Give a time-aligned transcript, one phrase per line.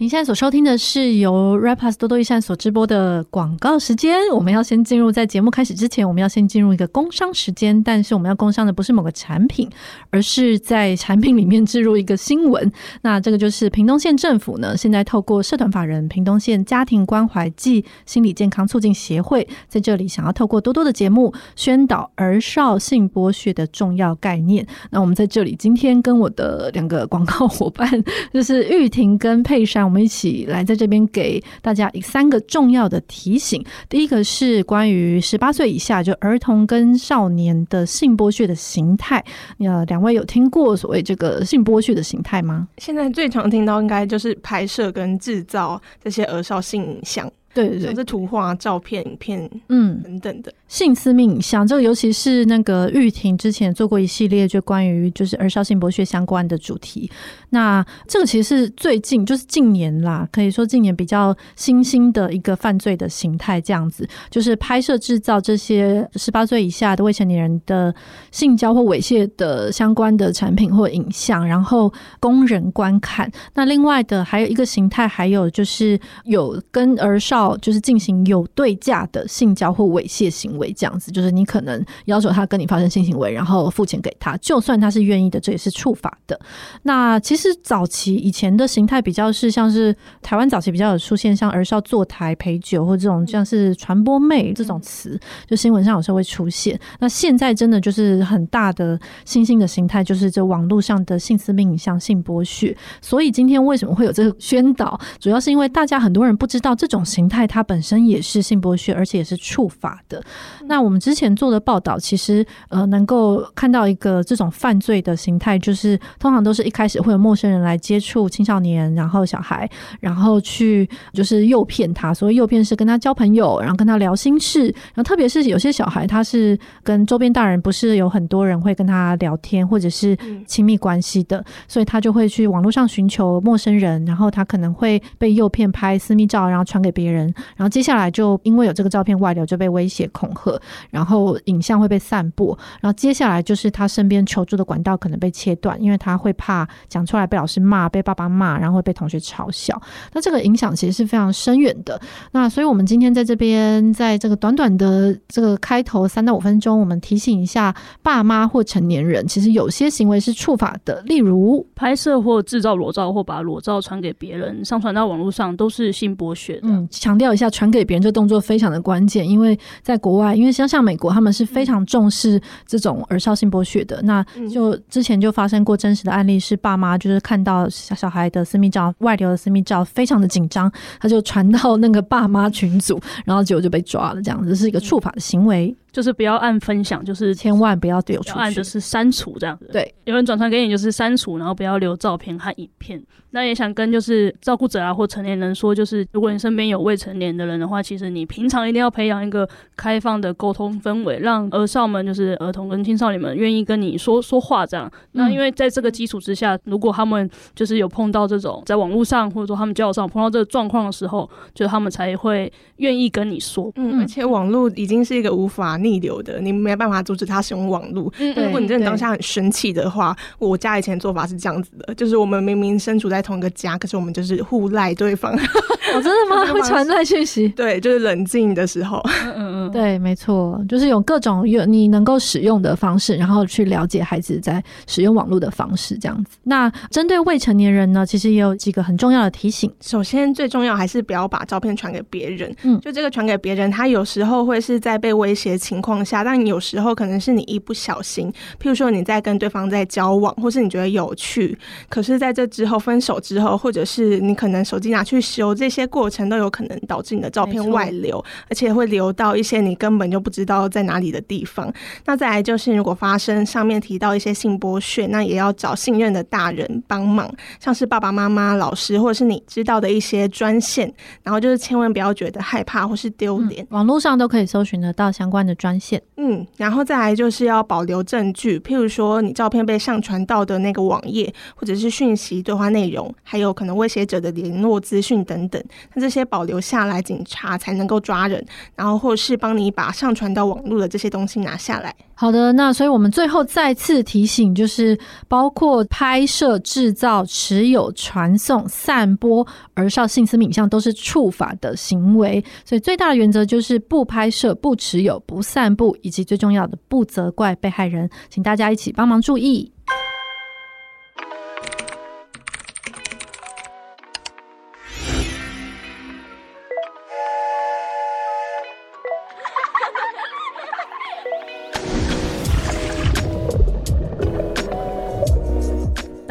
[0.00, 4.16] 您现在所收听的是由 Rapas 多多益善所直播的广告时间。
[4.32, 7.82] 我们要先进入，在节目开始之前，我们要先进入一个工商时间。
[7.82, 9.68] 但是我们要工商的不是某个产品，
[10.10, 12.70] 而是在产品里面置入一个新闻。
[13.02, 24.64] 那这个就是屏东县政府呢，现在透过社团法人屏东县家庭关怀暨心理健康促进协会，在这里想要透过多多的节目宣导儿少性剥削的重要概念。
[24.90, 27.90] 那我们在这里今天跟我的两个广告伙伴，
[28.32, 29.87] 就是玉婷跟佩珊。
[29.88, 33.64] 我们一起来在这边给大家三个重要的提醒。
[33.88, 39.24] 第一个是关于十八岁以下就儿童跟少年的性剥削的形态。
[39.60, 42.68] 呃，两位有听过所谓这个性剥削的形态吗？
[42.76, 47.32] 现在最常听到应该就是拍摄跟制造这些儿少性影像。
[47.54, 57.10] 对对对，是图画、照片、影片，嗯，等等的性私密影像，这个尤其是那个玉婷之前做过一系列就关于就是儿少性剥削相关的主题。
[57.50, 67.92] 那这个其实是最近就是近年啦，可以说近年比较新兴的一个犯罪的形态，这样子就是拍摄制造这些十八岁以下的未成年人的
[68.30, 73.30] 性交或猥亵的相关的产品或影像，然后供人观看。
[73.54, 77.37] 那另外的还有一个形态，还有就是有跟儿少。
[77.38, 86.38] 到就是进行有对价的性交或猥亵行为，这样子，就是你可能要求他跟你发生性行为，然后付钱给他，就算他是愿意的，这也是触法的。
[86.82, 96.78] 那其实早期以前的形态比较是像是台湾早期比较有出现像儿少坐台陪酒或这种像是传播妹这种词，就新闻上有时候会出现。
[96.98, 102.76] 那现在真的就是很大的新兴的形态，就是这网络上的性私密影像、性剥削。
[103.00, 107.46] 所以今天为什么会有这个宣导，主要是因为大家很多人不知道这种形态。
[107.46, 110.22] 它本身也是性剥削，而且也是触法的。
[110.66, 119.68] 那我们之前做的报道，其实呃，能够看到一个这种犯罪的形态，就是通常都是一开始会有陌生人来接触青少年，然后小孩，
[120.00, 122.12] 然后去就是诱骗他。
[122.12, 124.64] 所以诱骗是跟他交朋友，然后跟他聊心事。
[124.64, 130.16] 然后特别是有些小孩，他是跟周边大人不是有很多人会跟他聊天，或者是
[130.46, 137.17] 亲密关系的，所以他就会去网络上寻求陌生人，然后他可能会被诱骗拍私密照，然后传给别人。
[137.56, 142.56] 然后接下来就因为有这个照片外流，就被威胁恐吓，然后影像会被散播。
[142.80, 149.80] 然后接下来就是他身边求助的管道可能被切断，因为他会怕讲出来被老师骂、被爸爸骂，然后会被同学嘲笑。
[150.12, 152.00] 那这个影响其实是非常深远的。
[152.32, 166.68] 那所以我们今天在这边，在这个短短的这个开头三到五分钟，我们提醒一下爸妈或成年人，其实有些行为是触法的，例如拍摄或制造裸照，或把裸照传给别人，上传到网络上，都是性剥削的。
[166.68, 174.02] 嗯，强调一下，传给别人这动作非常的关键，因为在国外，因为像像美国，他们是非常重视这种儿少性剥削的。
[174.02, 180.70] 那就之前就发生过真实的案例，是爸妈就是看到小小孩的私密照外流的私密照，非常的紧张，
[181.00, 185.74] 他就传到那个爸妈群组，然后结果就被抓了，这样子是一个触法的行为。
[185.90, 189.68] 就是不要按分享，就是千万不要丢出去，按就是删除这样子。
[189.72, 193.02] 对，有人转传给你就是删除，然后不要留照片和影片。
[193.30, 204.90] 那也想跟就是照顾者啊或成年人说，就是如果你身边有未成年的人的话，其实你平常一定要培养一个开放的沟通氛围，让儿少们就是儿童跟青少年们愿意跟你说说话这样。
[205.12, 213.70] 那因为在这个基础之下，如果他们就是有碰到这种在网络上或者说他们交友上碰到这个状况的时候，就他们才会愿意跟你说。
[213.76, 218.12] 嗯，而且网络已经是一个无法逆流的，你没办法阻止他使用网络。
[218.18, 225.32] 嗯，如果你真的当下很生气的话，我家以前做法是这样子的，就是我们明明身处在同一个家，可是我们就是互赖对方。
[225.94, 226.44] 哦，真的吗？
[226.52, 227.48] 会传赖讯息？
[227.48, 229.00] 对，就是冷静的时候。
[229.24, 236.36] 嗯嗯嗯，对，没错，就是有各种有你能够使用的方式，然后去了解孩子在使用网络的方式，这样子。
[236.42, 239.72] 那针对未成年人呢，其实也有几个很重要的提醒。
[239.80, 242.54] 首先，最重要还是不要把照片传给别人。
[242.64, 251.58] 嗯，就这个传给别人，他有时候会是在被威胁情况下，但有时候可能是你一不小心，譬如说你在跟对方在交往，或是你觉得有趣，
[251.90, 261.70] 可是在这之后分手之后，或者是你可能手机拿去修，这些过程都有可能导致你的照片外流，而且会流到一些你根本就不知道在哪里的地方。
[262.06, 270.92] 那再来就是，如果发生上面提到一些性剥削，那也要找信任的大人帮忙，像是爸爸妈妈、老师，或者是你知道的一些专线。
[271.22, 276.00] 然后就是千万不要觉得害怕或是丢脸，网络上都可以搜寻得到相关的专线。
[276.16, 285.60] 嗯，然后再来就是要保留证据，譬如说你照片被上传到的那个网页，或者是讯息对话内容，还有可能威胁者的联络资讯等等。
[285.94, 288.44] 那这些保留下来，警察才能够抓人，
[288.76, 291.94] 然后或是帮帮你把上传到网络的这些东西拿下来。
[292.14, 302.44] 好的，那所以我们最后再次提醒，就是包括拍摄、制造、持有、传送、散播而少性私密影像都是触法的行为。
[302.62, 308.10] 所以最大的原则就是不拍摄、不持有、不散步，以及最重要的不责怪被害人。
[308.28, 309.72] 请大家一起帮忙注意。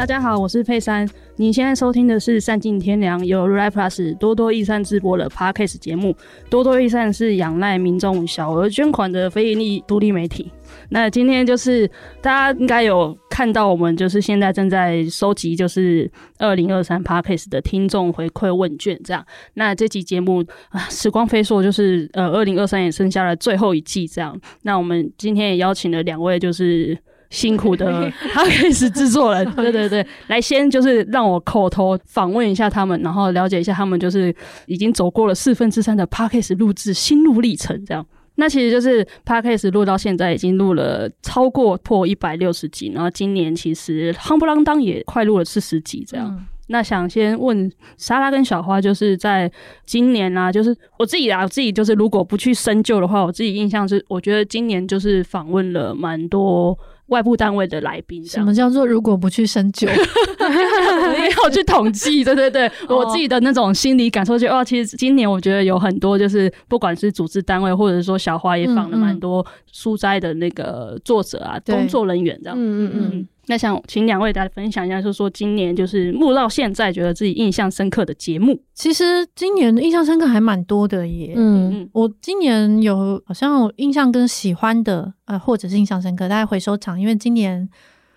[0.08, 1.06] 大家好，我是佩珊。
[1.36, 6.16] 你现在收听的是《善尽天良》，由 Rai Plus 多多益善直播的 Podcast 节目。
[6.50, 10.50] 多多益善是仰赖民众小额捐款的非营利独立媒体。
[10.92, 11.86] 那今天就是
[12.22, 18.98] 大家应该有看到，我们就是现在正在收集，就是二零二三 Podcast 的听众回馈问卷。
[19.04, 19.26] 这样，
[19.56, 24.08] 那这期节目啊，时光飞逝，就是呃，二零二三也剩下了最后一季。
[24.08, 26.98] 这样，那我们今天也邀请了两位，就是。
[27.30, 34.34] 辛苦的 Podcast 制作人， 对对对，来先就是让我口头访问一下他们，然后了解一下他们就是
[34.66, 38.06] 已经走过了四分之三的 Podcast 录制心路历程，这样。
[38.40, 46.28] 那其实就是 Podcast 录到现在已经录了超过破一百六十集，然后今年其实夯不啷当也快录了四十集这样。
[46.30, 49.52] 嗯、那想先问莎拉跟小花，就是在
[49.88, 56.78] 今年啊，就是我自己啊，我自己就是如果不去深究的话，我自己印象是，我觉得今年就是访问了蛮多。
[57.08, 59.88] 外部单位的来宾，什么叫做如果不去深究，
[60.48, 62.24] 没有去统计？
[62.24, 72.58] 对对对， 我自己的那种心理感受就，哦，其实今年我觉得有很多，就是不管是组织单位，或者说小花也访了蛮多书斋的那个作者啊，嗯嗯工作人员这样。
[72.60, 73.28] 嗯嗯嗯。
[73.48, 78.62] 嗯那想请两位大家分享一下，就是说今年就是录到现在，觉得自己印象深刻的节目。
[78.74, 81.34] 其实今年印象深刻还蛮多的耶。
[81.34, 87.70] 嗯，我今年有好像有印象跟喜欢的，呃，或者是印象深刻，大概回收场，因为今年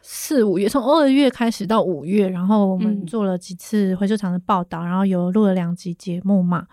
[0.02, 6.66] 四五月，从二月开始到五月，然后我们做了几次回收场的报道，然后有录了两集节目嘛，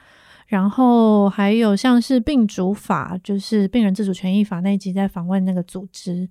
[0.47, 6.27] 然后还有像是病主法，就是病人自主权益法那一集，在访问那个组织。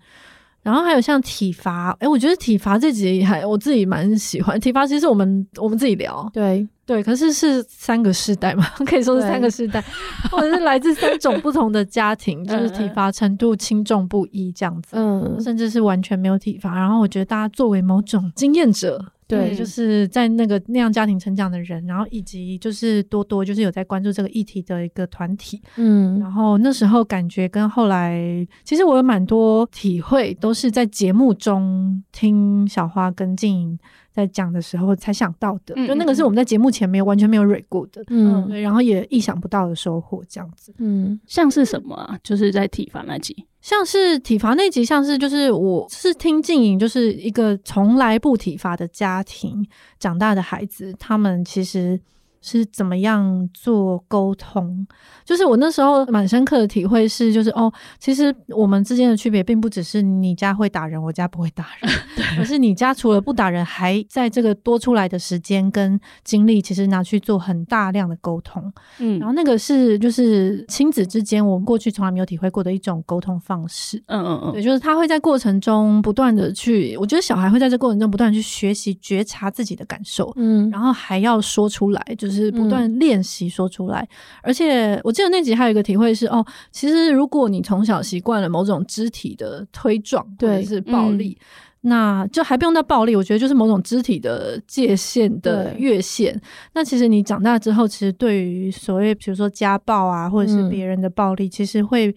[0.67, 4.59] 然后还有像体罚，哎，我觉得体罚这集还我自己蛮喜欢。
[4.59, 9.83] 体罚其实我们我们自己聊，对对，可是是三个世代嘛，可以说是三个世代，
[10.31, 16.77] 或者是来自三种不同的家庭，就 是体罚程度轻重不一这样子，嗯，甚至是完全没有体罚。
[16.77, 19.05] 然后我觉得大家作为某种经验者。
[19.29, 28.17] 对，就是在那个那样家庭成长的人，然后以及就是多多就是有在关注这个议题的一个团体，嗯，然后那时候感觉跟后来，
[28.63, 33.77] 其实我有蛮多体会，都是在节目中听小花跟静莹
[34.17, 42.19] 在讲的时候才想到的，嗯、就那个是我们在节目前没有完全没有蕊过的，嗯，对，然后也意想不到的收获，这样子，嗯，像是什么啊？
[42.23, 43.37] 就是在体罚那集。
[43.61, 49.67] 像是体罚那集，像是就是我是听静莹，就是一个从来不体罚的家庭
[49.99, 52.01] 长大的孩子，他们其实。
[52.47, 54.87] 是怎么样做沟通？
[55.25, 68.73] 就是我那时候蛮深刻的体会是，就是哦，其实我们之间的区别并不只是你家会打人，我家不会打人， 对而是你家除了不打人，还在这个多出来的时间跟精力，其实拿去做很大量的沟通。
[69.01, 74.01] 嗯，然后那个是就是亲子之间，我们过去从来没有体会过的一种沟通方式。
[74.07, 82.36] 嗯嗯嗯，对，就是他会在过程中不断的去，我觉得小孩会在这过程中不断去学习觉察自己的感受，嗯，然后还要说出来，就是。
[82.37, 84.09] 是不断练习说出来，嗯、
[84.43, 96.41] 而且我记得那集还有一个体会是哦，其实如果你从小习惯了某种肢体的推撞，或者，是暴力，嗯、那就还不用到暴力，我觉得就是某种肢体的界限的越线。
[96.75, 102.15] 那其实你长大之后，其实对于所谓比如说家暴啊，或者是别人的暴力，嗯、其实会。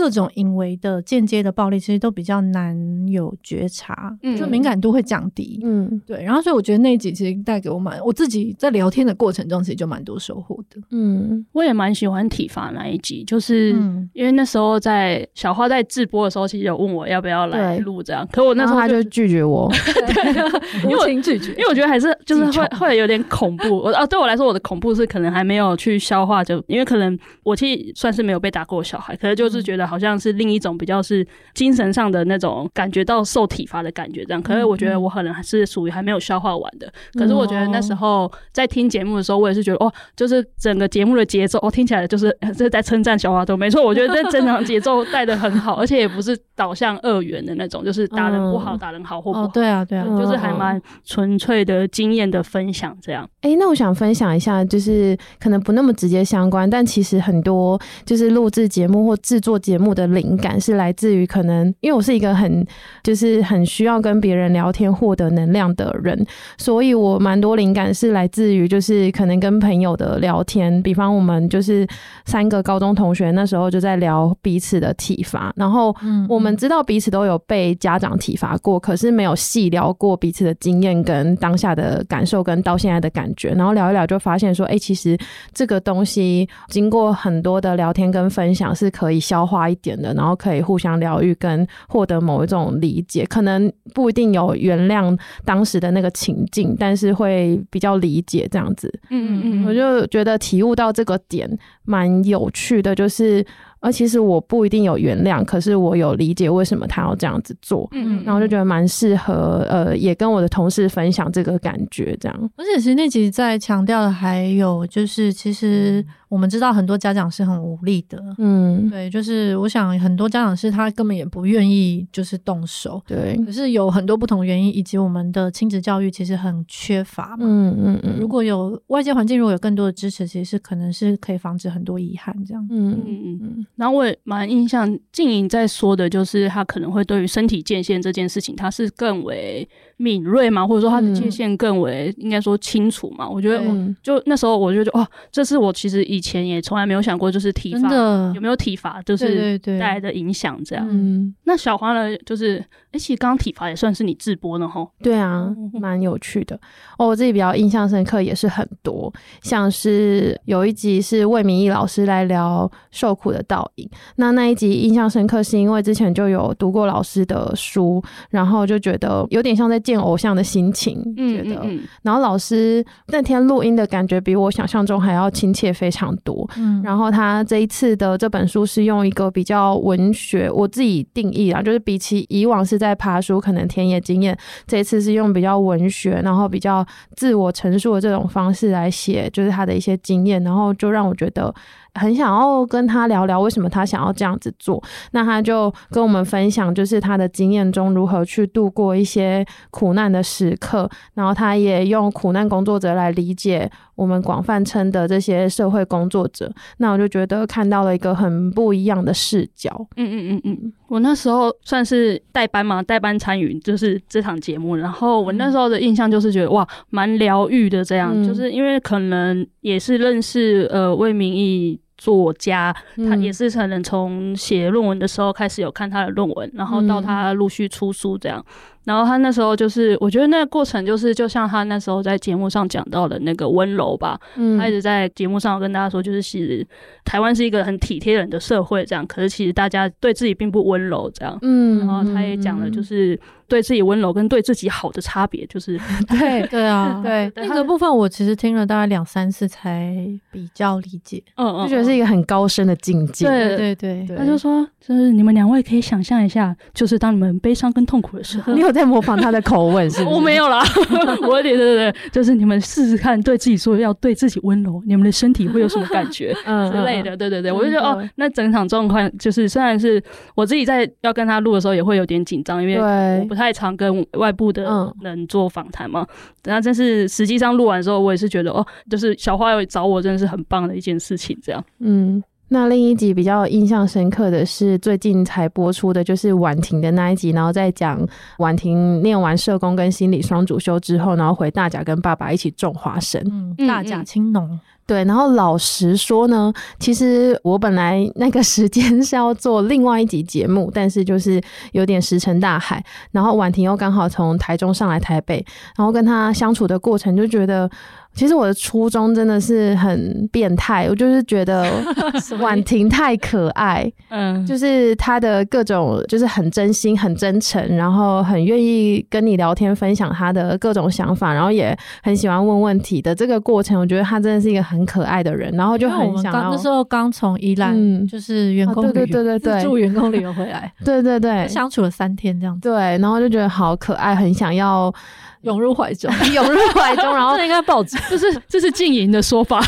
[0.00, 2.74] 各种隐微的、间接的暴力，其实都比较难
[3.06, 5.60] 有觉察，嗯、就敏感度会降低。
[5.62, 6.24] 嗯，对。
[6.24, 10.80] 然后，所以我觉得那一集其实带给我蛮，我自己在聊天的过程中，其实就蛮多收获的。
[10.90, 13.72] 嗯，我也蛮喜欢体罚那一集，就是
[14.14, 19.70] 因为那时候在小花在直播的时候，其实有问我要不要来录这样，可我那时候他就拒绝我，
[20.08, 23.76] 对，无情拒绝，因为我觉得还是就是会 会有点恐怖。
[23.76, 29.89] 我啊，对我来说，我的恐怖是可能还没有去消化，就因为可能我其实算是没有被打过小孩，可是就是觉得。
[29.90, 34.40] 好像是另一种比较是精神上的那种感觉到受体罚的感觉这样。
[34.40, 36.90] 可是我觉得我可能还是属于还没有消化完的。
[37.14, 43.56] 可是我觉得那时候在听节目的时候，我也是觉得哦，就是整个节目的节奏哦，听起来就是 是在称赞小花豆。
[43.56, 49.48] 没错，我觉得这整场节奏带的很好，而且也不是导向二元的那种，就是打人不好，打人好或不好。
[49.48, 53.28] 对啊，对啊，就是还蛮纯粹的经验的分享这样。
[53.40, 62.66] 哎，那我想分享一下，就是可能不那么直接相关，但其实很多就是录制节目或制作节目的灵感是来自于可能，因为我是一个很
[63.02, 66.26] 就是很需要跟别人聊天获得能量的人，
[66.58, 71.86] 所以我蛮多灵感是来自于就是可能跟朋友的聊天，比方我们就是
[72.24, 75.94] 三个高中同学那时候就在聊彼此的体罚，然后
[76.28, 85.16] 我们知道彼此都有被家长体罚过，可是没有细聊过彼此的经验跟当下的感受跟到现在的感觉，然后聊一聊就发现说，哎，其实
[85.52, 98.88] 这个东西经过很多的聊天跟分享是可以消化一点的，然后可以互相疗愈跟获得某一种理解，可能不一定有原谅当时的那个情境，但是会比较理解这样子。
[99.10, 101.50] 嗯嗯嗯，我就觉得体悟到这个点
[101.84, 103.44] 蛮有趣的，就是。
[103.82, 112.50] 而其实我不一定有原谅，可是我有理解为什么他要这样子做，嗯，然后就觉得蛮适合，呃，也跟我的同事分享这个感觉，这样。
[112.56, 116.04] 而且其实那集在强调的还有就是，其实。
[116.30, 133.66] 我们知道很多家长是很无力的，嗯，对，就是我想很多家长是他根本也不愿意就是动手，对，可是有很多不同原因，以及我们的亲子教育其实很缺乏嘛，嗯嗯嗯，如果有外界环境，如果有更多的支持，其实是可能是可以防止很多遗憾这样，嗯嗯嗯。
[133.74, 139.68] 然后我也蛮印象静莹在说的，就是他可能会对于身体界限这件事情，他是更为
[140.00, 143.28] 敏锐嘛，或者说他的界限更为应该说清楚嘛。
[143.28, 147.88] 我觉得我就那时候我就觉得哇，这是我其实以以前也从来没有想过，就是体罚
[148.34, 150.86] 有没有体罚，就是带来的影响这样。
[150.86, 154.90] 嗯，那小花呢，就是哎、欸，其实刚刚体罚也算是你自播呢，吼。
[155.02, 156.54] 对啊， 蛮有趣的。
[156.98, 163.88] 哦，我自己比较印象深刻也是很多，像是有一集是魏明义老师来聊受苦的倒影。
[164.16, 171.66] 那那一集印象深刻，是因为之前就有读过老师的书，然后就觉得有点像在见偶像的心情，觉得。
[172.02, 176.14] 然后老师那天录音的感觉比我想象中还要亲切，非常。
[176.22, 186.84] 多，嗯，然后他这一次的这本书是用一个比较文学，我自己定义啊，就是比起以往是在爬书，可能田野经验，这一次是用比较文学，然后比较
[187.16, 191.54] 自我陈述的这种方式来写，就是他的一些经验，然后就让我觉得。
[191.94, 194.82] 很想要跟他聊聊为什么他想要这样子做，
[195.12, 203.70] 那他就跟我们分享，就是他的经验中如何去度过一些苦难的时刻，然后他也用苦难工作者来理解
[204.00, 209.70] 我们广泛称的这些社会工作者，那我就觉得看到了一个很不一样的视角。
[209.96, 221.78] 嗯嗯嗯嗯，我那时候算是代班嘛，代班参与就是这场节目，然后我那时候的印象就是觉得哇，蛮疗愈的这样，就是因为可能也是认识呃魏明义。
[222.00, 222.74] 作家，
[223.06, 228.42] 他也是可能从写论文的时候开始有看他的论文，然后到他陆续出书这样。
[228.84, 236.66] 然后他那时候就是，我觉得那个过程就是，就像他那时候在节目上讲到的那个温柔吧，嗯，他一直在节目上跟大家说，就是其实
[237.04, 239.06] 台湾是一个很体贴人的社会，这样。
[239.06, 241.38] 可是其实大家对自己并不温柔，这样。
[241.42, 249.94] 嗯，然后他也讲了，就是对自己温柔跟对自己好的差别，就是对 对啊，对那个部分我其实听了大概两三次才
[250.30, 253.26] 比较理解，嗯嗯，就觉得是一个很高深的境界。
[253.26, 260.04] 对对对，他就说，就是你们两位可以想象一下，就是当你们悲伤跟痛苦的时候，你有在模仿他的口吻 是？
[260.04, 260.62] 我没有啦，
[261.28, 266.32] 我对对对对，就是你们试试看，对自己说要对自己温柔，你们的身体会有什么感觉
[266.72, 267.16] 之类的。
[267.16, 270.02] 对对对，我就觉得哦，那整场状况就是，虽然是
[270.34, 272.78] 我自己在要跟他录的时候也会有点紧张，因为
[273.20, 276.06] 我不太常跟外部的人做访谈嘛。
[276.44, 281.38] 然后，但是实际上录完之后，我也是觉得哦，就是小花有找我，真的是很棒的一件事情。
[281.42, 282.22] 这样，嗯。
[282.52, 288.04] 那另一集比较印象深刻的是最近才播出的，就是婉婷的那一集，然后在讲
[288.38, 294.58] 婉婷念完社工跟心理双主修之后，然后回大甲跟爸爸一起种花生，嗯，大甲青农。
[294.84, 301.40] 对，然后老实说呢，其实我本来那个时间是要做另外一集节目，但是就是
[301.70, 302.84] 有点石沉大海。
[303.12, 305.36] 然后婉婷又刚好从台中上来台北，
[305.76, 307.70] 然后跟他相处的过程就觉得。
[308.12, 311.70] 其实我的初衷真的是很变态，我就是觉得
[312.40, 326.50] 婉婷太可爱，嗯，就是她的各种就是很真心、很真诚，然后很愿意跟你聊天，分享她的各种想法，然后也很喜欢问问题的这个过程，我觉得她真的是一个很可爱的人，然后就很想要。
[326.50, 334.92] 那时候刚从宜兰就是员工旅游，对对对对，住员工旅游回来， 对对对，相处了三天这样子，对，然后就觉得好可爱，很想要。
[335.42, 339.60] 涌入怀中， 涌入怀中，然后 这应该报纸，这是这是静莹的说法，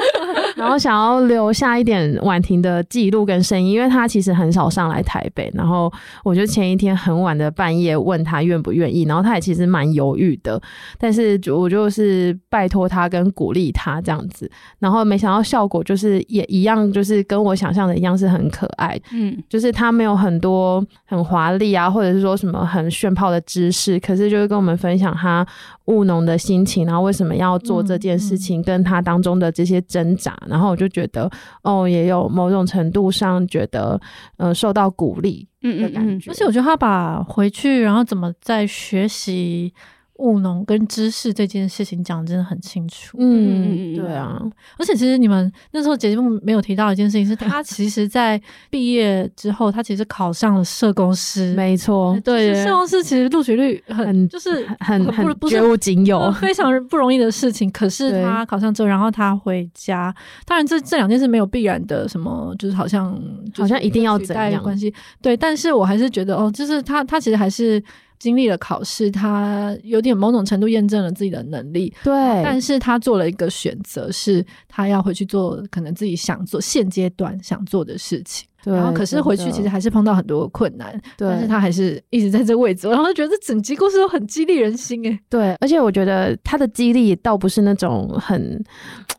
[0.56, 5.92] 然后想要留下一点婉婷的记录跟声音，因为她其实很少上来台北，然后
[6.24, 10.60] 我就前一天很晚的半夜问她愿不愿意，然后她也其实蛮犹豫的，
[10.98, 25.09] 但是就我就是拜托她跟鼓励她这样子，然后没想到效果就是也一样，就是跟我想象的一样是很可爱，嗯，就是她没有很多很华丽啊，或者是说什么很炫炮的知识，可是就是跟我们分享。
[25.14, 25.46] 他
[25.86, 31.30] 务农的心情，然后为什么要做这件事情，跟他当中的这些挣扎，然后我就觉得，
[31.62, 34.00] 哦，也有某种程度上觉得，
[34.36, 36.30] 呃，受到鼓励的感觉。
[36.30, 39.72] 而且我觉得他把回去，然后怎么在学习。
[40.20, 44.40] 务农跟知识这件事情讲得真的很清楚，嗯，对啊，
[44.78, 57.70] 而且其实你们那时候节目没有提到一件事情，是他 其实在毕业之后，他其实考上了社工师，没错，对，社工师其实录取率很，就是 很很不绝无仅有，非常不容易的事情。
[57.70, 60.14] 可是他考上之后，然后他回家，
[60.46, 63.18] 当然这这两件事没有必然的什么，就是好像
[63.56, 67.82] 好像一定要怎样关系，对，但是我还是觉得哦，就是他他其实还是。
[68.20, 71.92] 经历了考试，他有点某种程度验证了自己的能力。
[72.04, 72.12] 对，
[72.44, 78.46] 但是他做了一个选择，是他要回去做可能自己想做现阶段想做的事情。
[78.64, 85.18] 对，然后可是回去其实还是碰到很多困难，对，但是他还是一直在这位置，然后就觉得这整集故事都很激励人心诶。
[85.28, 88.62] 对，而且我觉得他的激励倒不是那种很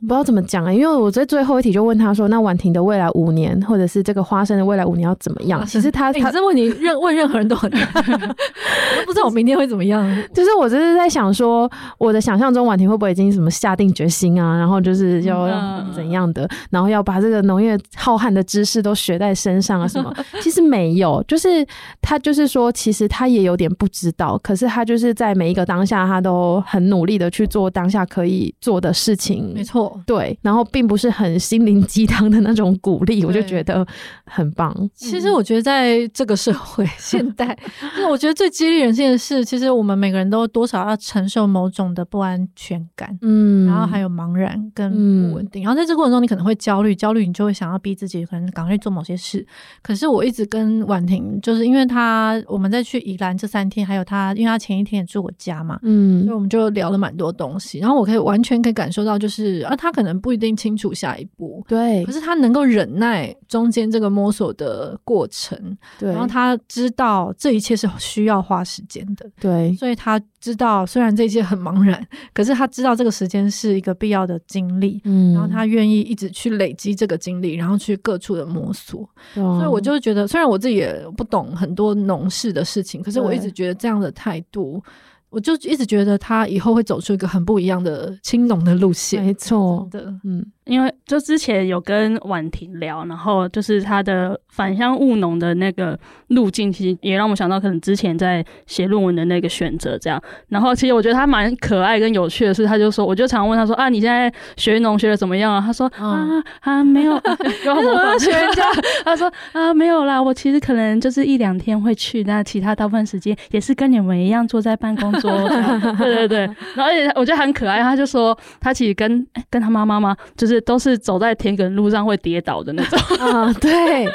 [0.02, 10.02] 不知道怎么讲啊，因为我在最后一题就问他说：“那婉婷的未来五年，或者是这个花生的未来五年要怎么样？”其实他他这问题任问任何人都很难， 我都不知道我明天会怎么样。
[10.34, 14.58] 就是我就是在想说，我的想象中婉婷会不会已经什么下定决心啊？
[14.58, 15.48] 然后就是要
[15.94, 20.14] 怎样的，然后要把这个农业浩瀚的知识都学在身上啊什么？
[20.42, 21.66] 其实没有，就是
[22.02, 29.54] 他就是说，其实他也有点不知道，可是他就是在每一个当下，他都很努力的去做当下可以做的事情。
[29.54, 33.86] 没错，对，然后并不是很心灵鸡汤的那种鼓励，我就觉得
[34.26, 34.76] 很棒。
[34.96, 37.58] 其实我觉得在这个社会现代，
[37.98, 44.92] 就我觉得最激励人心的是，其实我们每个人都多少要承受某种的不安全感，嗯，然后还有茫然跟
[45.30, 49.12] 不稳定，然后在这个过程中，你可能会焦虑，焦虑你就会想要逼自己，可能赶快做某些。
[49.22, 49.46] 是，
[49.84, 57.78] 可是我一直跟婉婷，就是因为他我们在去宜兰这三天，还有他，因为他前一天也住我家嘛，嗯，所以我们就聊了蛮多东西。
[57.78, 79.08] 然后我可以完全可以感受到，就是啊，他可能不一定清楚下一步，对，可是他能够忍耐中间这个摸索的过程，对，然后他知道这一切是需要花时间的，对，所以他知道虽然这一切很茫然，可是他知道这个时间是一个必要的经历，嗯，然后他愿意一直去累积这个经历，然后去各处的摸索。
[79.36, 84.84] 所以我就觉得，虽然我自己也不懂很多农事的事情，可是我一直觉得这样的态度。
[85.32, 89.24] 我就一直觉得他以后会走出一个很不一样的青农的路线。
[89.24, 100.22] 没错的，嗯，因为就之前有跟婉婷聊，然后就是他的返乡务农的那个路径，其实也让我想到可能之前在写论文的那个选择这样。
[100.50, 105.64] 然后其实我觉得他蛮可爱跟有趣的是，他就说，我就常问他说啊，你现在学农学的怎么样啊？
[105.66, 107.14] 他说啊啊没有，
[107.64, 108.64] 然后我学人家，
[109.06, 115.10] 他说啊没有啦，我其实可能就是一两天会去，那其他大部分时间也是跟你们一样坐在办公。
[115.22, 115.32] 说，
[115.98, 116.40] 对对对，
[116.76, 124.06] 然后而且我觉得很可爱，他就说他其实跟跟他妈妈嘛，就是都是走在田埂路上会跌倒的那种， 啊，对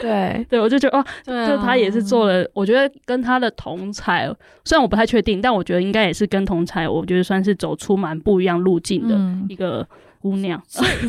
[0.00, 0.44] 对。
[0.48, 4.26] 对，我就觉得哦，就他也是做了，我觉得跟他的同才，
[4.64, 9.16] 虽然我不太确定，但我觉得应该也是跟同才，我觉得算是走出蛮不一样路径的
[9.48, 9.86] 一个。
[10.28, 10.90] 姑娘，所以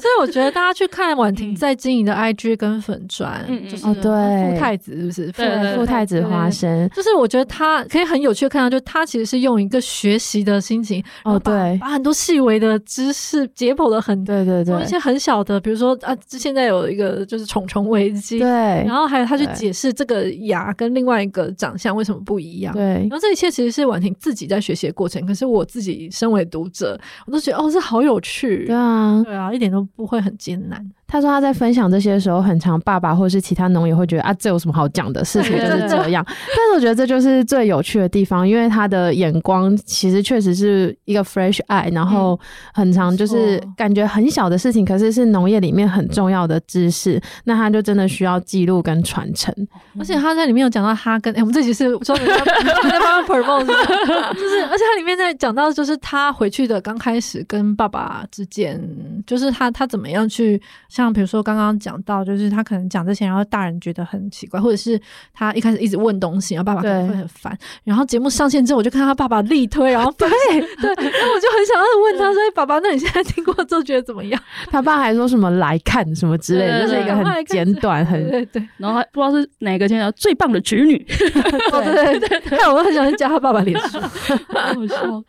[0.00, 5.32] 所以我觉得大家去看婉婷在经营的 IG 跟粉砖，嗯、就是哦，对，富太子是不是？
[5.32, 30.90] 对，对，对，富太子花生，就是我觉得他可以很有趣的看到，就他其实是用一个学习的心情，哦，对，把很多细微的知识解剖的很，对对对，一些很小的，比如说啊，现在有一个就是虫虫危机，对，然后还有他去解释这个牙跟另外一个长相为什么不一样，对，然后这一切其实是婉婷自己在学习的过程，可是我自己身为读者，我都觉得哦，这好有趣，对啊，对啊，一点都不会很艰难。
[31.10, 35.24] 他说他在分享这些的时候，很常爸爸或者是其他农友会觉得啊，这有什么好讲的？
[35.24, 36.24] 事情 就是这样。
[36.26, 42.38] 但是我觉得这就是最有趣的地方，因为他的眼光其实确实是一个 fresh eye，然后
[42.72, 49.54] 很常就是感觉很小的事情，可是是农业里面很重要的知识，那他就真的需要记录跟传承。
[49.98, 52.24] 而且他在里面有讲到他跟哎、欸，我们这集是说在
[53.00, 53.66] 帮他 promote，
[54.34, 58.80] 就是而且他里面在讲到就是他回去的刚开始跟爸爸之间，
[59.26, 60.60] 就是他他怎么样去
[61.00, 65.00] 像比如说刚刚讲到，就是他可能讲这些，然后大人觉得很奇怪，或者是
[65.32, 67.56] 他一开始一直问东西，然后爸爸可能会很烦。
[67.84, 78.62] 然后节目上线之后，我就看他爸爸力推，然后对对，然后我就很想要问他说：“爸爸，那你现在听过之后觉得怎么样？”他爸还说什么来看什么之类的，就是一个很简短、很对对。
[78.76, 81.30] 然后还不知道是哪个见到最棒的侄女，对
[82.20, 83.98] 对对，但 我很想去加他爸爸脸书，
[84.52, 85.24] 好笑。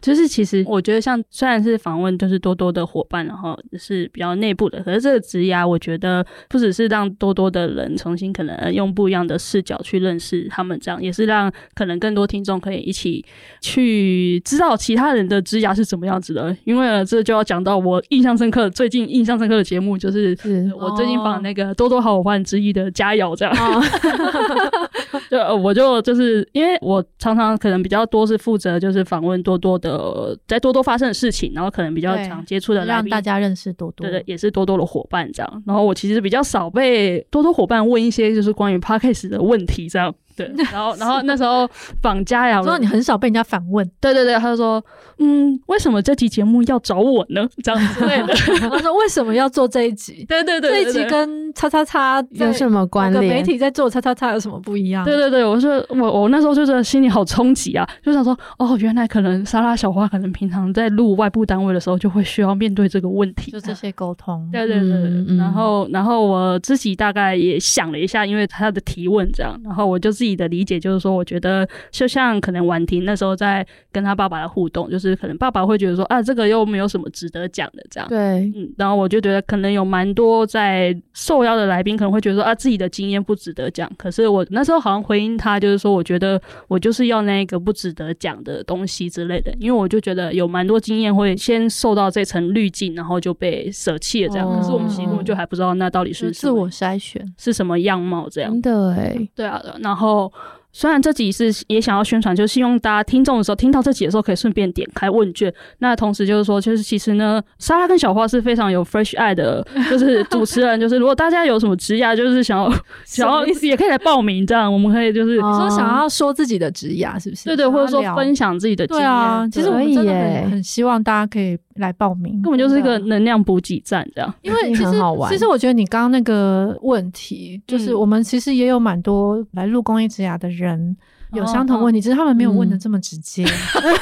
[0.00, 13.24] 就是其实我觉得，像虽然是访问，就是多多的伙伴，然后是比较内部的，可是这个职涯，我觉得不只是让多多的人重新可能用不一样的视角去认识他们，这样也是让可能更多听众可以一起
[13.60, 16.56] 去知道其他人的职涯是怎么样子的。
[16.64, 20.36] 因为这就要讲到我印象深刻，最近印象深刻的节目就是
[20.78, 23.52] 我最近访那个多多好伙伴之一的佳瑶，这样。
[23.54, 23.82] 哦
[25.28, 35.62] 就我就就是因为我常常可能比较多是负责就是访问多多的在多多发生的事情，然后可能比较常接触的让大家认识多多，对对，也是多多的伙伴这样。
[35.66, 40.14] 然后我其实比较少被多多伙伴问一些就是关于 Podcast 的问题这样。
[40.48, 41.68] 对，然后然后那时候
[42.00, 44.82] 访佳瑶， 说你很少被人家反问，对对对，他就说，
[45.18, 47.46] 嗯，为什么这期节目要找我呢？
[47.62, 48.34] 这样之类的。
[48.68, 50.24] 他说为什么要做这一集？
[50.28, 53.34] 对对对，对，这一集跟叉叉叉有什么关联？
[53.36, 55.04] 媒体在做叉叉叉有什么不一样？
[55.04, 64.48] 对对对，我说我我那时候就是心里好冲击啊，就想说哦，原来可能莎拉小花可能平常在录外部单位的时候就会需要面对这个问题，就这些沟通。
[64.52, 71.02] 对对对，嗯、然后然后我自己大概也想了一下，因为他的提问这样，然后我就自己的理解就是。
[71.02, 78.08] 说我觉得就像可能婉婷那时候在跟他爸爸的互动，就是可能爸爸会觉得说啊，这个又没有什么值得讲的这样。
[78.08, 83.90] 对，嗯，然后我就觉得可能有蛮多在受邀的来宾可能会觉得说啊，自己的经验不值得讲。
[83.98, 94.48] 可是我那时候好像回应他，就是说我觉得我就是要那个不值得讲的东西之类的，因为我就觉得有蛮多经验会先受到这层滤镜，然后就被舍弃了这样。
[94.48, 98.52] 哦、可是我们其实根本就还不知道那到底是自我筛选是什么样貌这样。
[98.52, 100.11] 真的哎，对啊，然后。
[100.12, 100.30] 더
[100.72, 105.52] 虽然这集是也想要宣传，就是希望大家听众的时候听到这集的时候，可以顺便点开问卷。
[105.78, 110.80] 那同时就是说，就是其实呢，莎拉跟小花是非常有 fresh eye 的， 就是主持人。
[110.80, 112.72] 就是如果大家有什么职涯，就是想要
[113.04, 117.44] 想要也可以来报名，这样我们可以就是说想要说自己的职涯，是不是？
[117.44, 119.04] 对对，或者说分享自己的经验。
[119.04, 124.34] 对啊，其实我们真的很很希望大家可以来报名，根本就是一个能量补给站，这样。
[124.40, 124.92] 因为其实
[125.28, 130.61] 其实我觉得你刚刚那个问题，就是我们其实也有蛮多来录公益职涯的人。
[130.62, 130.96] 人
[131.34, 133.44] 有相同问题，只是他们没有问的这么直接。
[133.82, 133.92] 嗯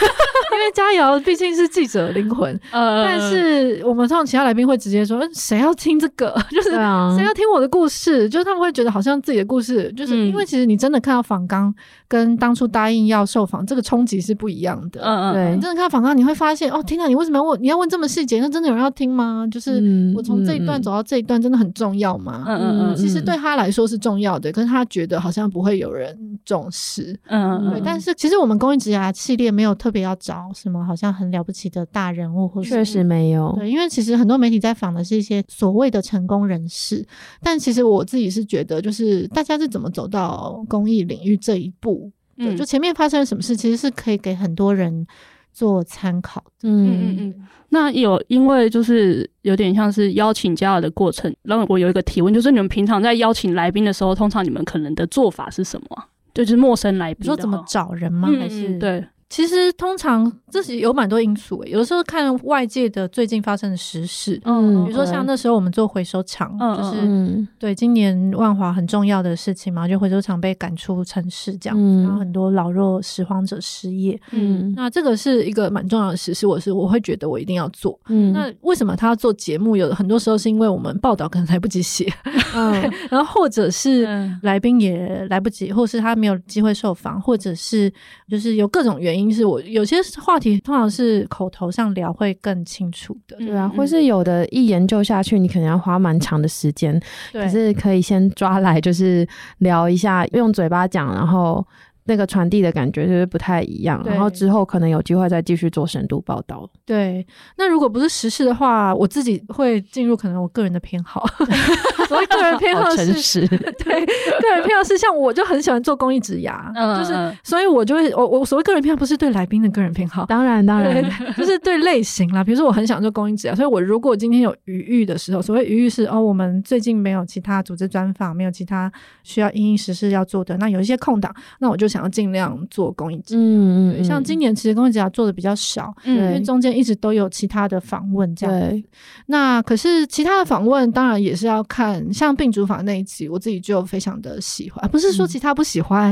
[0.52, 6.36] 因为佳瑶毕竟是记者灵魂，呃，但是我们通常其他来宾会直接说，谁要听这个？
[6.50, 8.28] 就是谁要听我的故事？
[8.28, 11.72] 就是他们会觉得好像自己的故事，就是因为其实你真的看到访纲
[12.08, 15.00] 跟当初答应要受访这个冲击是不一样的。
[15.02, 17.62] 嗯嗯，对，你真的看到访纲，你会发现哦，天哪，你为什么要问？
[17.62, 18.40] 你要问这么细节？
[18.40, 19.46] 那真的有人要听吗？
[19.50, 19.80] 就是
[20.14, 22.44] 我从这一段走到这一段，真的很重要吗？
[22.48, 27.16] 嗯嗯嗯，其实对他来说是重要的，可是他觉得好像不会有人重视。
[27.26, 30.50] 嗯嗯，对，但是其实我们公益职涯系列没有特别要找。
[30.52, 33.54] 什么好像很了不起的大人物，或确实没有。
[33.56, 37.06] 对，因为其实很多媒体在访的是一些所谓的成功人士，
[37.40, 45.06] 但其实我自己是觉得，就是大家是怎么走到公益领域这一步，嗯，就前面发生了什么事，其实是可以给很多人
[45.52, 46.68] 做参考的。
[46.68, 47.34] 嗯嗯嗯。
[47.68, 56.04] 那有因为就是有点像是邀请嘉尔的过程，然后我有一个提问，就是你们平常在邀请来宾的时候，通常你们可能的做法是什么？
[56.32, 58.28] 就是陌生来宾，说怎么找人吗？
[58.38, 59.06] 还是对？
[59.30, 79.76] 其实通常这是有蛮多因素诶，有的时候看外界的最近发生的时事，嗯，比如说像那时候我们做回收厂，嗯、就是、嗯、对今年万华很重要的事情嘛，就回收厂被赶出城市这样子，嗯、然后很多老弱拾荒者失业，嗯，那这个是一个蛮重要的时事，我是我会觉得我一定要做，嗯，那为什么他要做节目？
[79.76, 82.12] 有很多时候是因为我们报道可能来不及写，
[82.52, 82.72] 嗯，
[83.08, 84.08] 然后或者是
[84.42, 87.92] 来宾也来不及，或是他没有机会受访，或者是
[88.28, 89.19] 就是有各种原因。
[89.28, 97.02] 是我有些话题通常是口头上聊会更清楚的，对啊，或是有的一研究下去，你可能要花蛮长的时间，
[97.32, 99.26] 可是可以先抓来就是
[99.58, 101.66] 聊一下，用嘴巴讲，然后。
[102.10, 104.02] 那个传递的感觉就是不太一样。
[104.04, 106.68] 然后之后可能有机会再继续做深度报道。
[106.84, 107.24] 对，
[107.56, 111.24] 那如果不是时事的话，我自己会进入可能我个人的偏好。
[112.08, 114.04] 所谓个人偏好是， 对，
[114.40, 121.04] 个人偏好是像我就很喜欢做公益职涯，嗯，就是所以我就会我我所谓个人偏好不是对来宾的个人偏好，当然当然
[121.38, 122.42] 就是对类型啦。
[122.42, 128.90] 比如说我很想做公益职牙，所以我如果今天有余裕的时候，所谓余裕是哦，我们最近没有其他组织专访，没有其他
[129.22, 133.16] 需要因应时事要做的，那有一些空档，那我就想要尽量做公益。
[133.30, 138.60] 嗯嗯，像今年其实公益职涯做的比较少，嗯，因为中间一直都有其他的访问这样。
[138.60, 138.84] 对，
[139.26, 146.10] 那可是其他的访问当然也是要看，像病主法那一集，我自己就非常的喜欢，不是说其他不喜欢，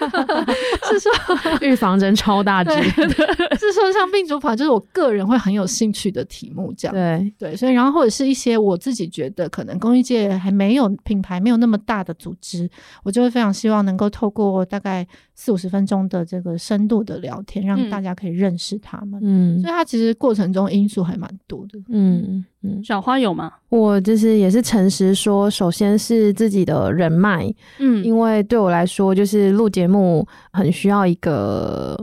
[0.00, 0.46] 嗯、
[0.90, 1.12] 是说
[1.60, 6.94] 预防针超大剂，是说像病主法就是我个人会很有兴趣的题目这样。
[6.94, 12.68] 对对，所以然后或者是一些我自己觉得可能公益界还没有品牌没有那么大的组织，
[13.02, 19.20] 我就会非常希望能够透过大概四五十分钟的这个深度的聊天，让大家可以认识他们。
[19.22, 21.78] 嗯，所以它其实过程中因素还蛮多的。
[21.88, 23.52] 嗯嗯，小花有吗？
[23.68, 31.96] 我就是也是诚实说，首先是自己的人脉，嗯，因为对我来说，就是录节目很需要一个。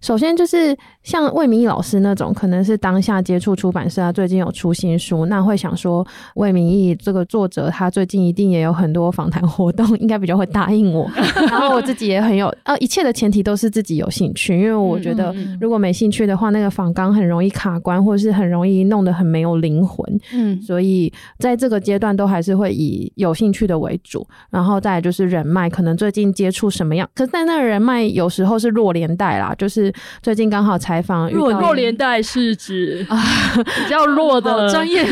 [0.00, 6.06] 首先就是像魏明义老师那种，可能是当下接触出版社，他最近有出新书，那会想说
[6.36, 11.10] 魏明义这个作者，他最近一定也有很多访谈活动，应该比较会答应我。
[11.50, 20.06] 然后我自己也很有，呃，一切的前提都是自己有兴趣，因为我觉得如果没兴趣的话，那个访纲很容易卡关，或者是很容易弄得很没有灵魂。
[20.32, 29.87] 嗯，所以在这个阶段都还是会以有兴趣的为主，然后再来就是人脉，可能最近接触什么样，可是在那个人脉有时候是弱连带啦，就是。
[30.22, 33.18] 最近刚好采访弱弱连带是指啊
[33.54, 35.04] 比较弱的专业，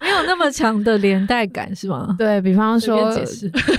[0.00, 2.14] 没有那么强的连带感是吗？
[2.18, 3.12] 对，比方说，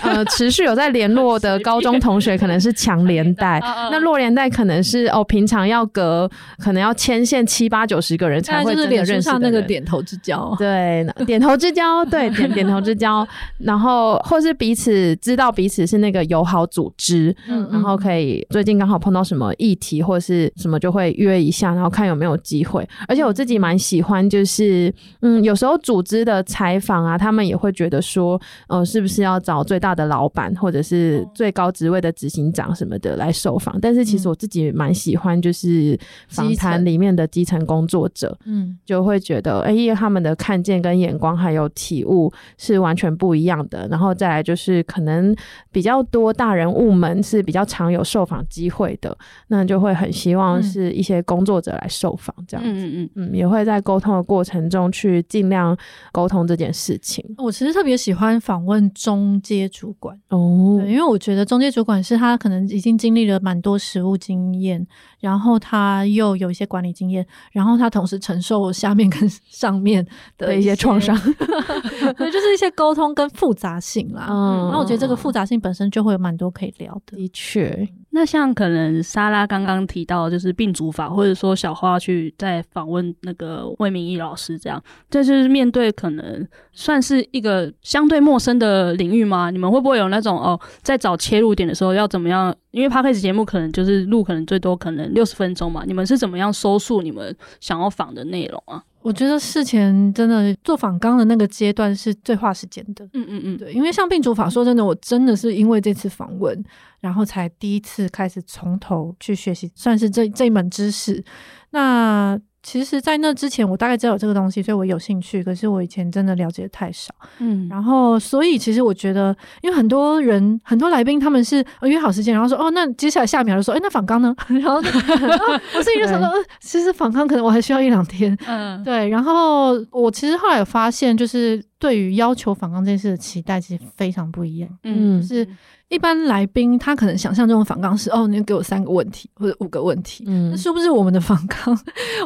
[0.01, 3.59] 呃，持续有在联络的高中同学可能是强连带，
[3.91, 13.25] 那弱连带可能是哦，平常要隔可能要牵线七八九十个人才会真的认识上那个点头之交，对，点头之交， 对，点点头之交，
[13.59, 18.87] 然后或是彼此知道彼此是那个友好组织，嗯，然后可以最近。
[18.87, 22.87] 刚好碰到什么议题或者是什么，就会约一下，然后看有没有机会。
[23.07, 33.77] 而且我自己蛮喜欢，就是嗯，有时候组织的采访啊，他们也会觉得说，呃，是不是要找最大的老板或者是最高职位的执行长什么的来受访？
[33.81, 43.87] 但是其实我自己蛮喜欢，就是访谈里面的基层工作者，嗯，就会觉得，哎，因为他们的看见跟眼光还有体悟是完全不一样的。
[43.89, 45.35] 然后再来就是可能
[45.71, 48.77] 比较多大人物们是比较常有受访机会。
[48.77, 55.75] 会的，那就会很希望是一些工作者来受访，这样子，嗯嗯嗯，也会在沟通的过程中去尽量
[56.11, 57.25] 沟通这件事情。
[57.39, 64.85] 我其实特别喜欢访问中阶主管哦，对，因为我觉得中阶主管是他可能已经经历了蛮多实务经验，
[65.19, 70.05] 然后他又有一些管理经验，然后他同时承受下面跟上面
[70.37, 71.17] 的一些创伤，
[72.15, 74.27] 对，就是一些沟通跟复杂性啦。
[74.29, 77.17] 嗯，那我觉得这个复杂性本身就会有蛮多可以聊的。
[77.17, 89.51] 的确，那像可能莎拉刚刚提到，就是病主法，或者说小花去在访问那个魏明义老师，这样，这就是面对可能算是一个相对陌生的领域吗？
[89.51, 92.51] 你们会不会有那种哦，在找切入点的时候要怎么样？
[92.71, 98.81] 因为 Podcast 节目可能就是录，可能最多可能六十分钟嘛，你们是怎么样收束你们想要访的内容啊？
[99.01, 103.05] 我觉得事前真的做访纲的那个阶段是最花时间的。
[103.13, 106.61] 嗯嗯嗯，对，因为像病主法，说真的，我真的是因为这次访问，
[106.99, 111.23] 然后才第一次开始从头去学习，算是这这一门知识。
[111.69, 112.37] 那
[112.69, 115.41] 其实，在那之前，我大概知道有这个东西，所以我有兴趣。
[115.41, 117.65] 可是我以前真的了解的太少，嗯。
[117.69, 124.35] 然后，所以其实我觉得，因为很多人、很多来宾他们是约好时间，然后说哦，那接下来下一秒就说，哎，那访刚呢？
[124.49, 129.07] 然后，然后 我自己就想说，呃，其实访刚可能我还需要一两天，嗯，对。
[129.07, 135.47] 然后我其实后来有发现，就是对于要求访纲这件事的期待，其实非常不一样，嗯，就是。
[135.89, 141.79] 一般来宾他可能想象中的访纲是哦，你给我三个问题或者五个问题，嗯，那是不是我们的访纲？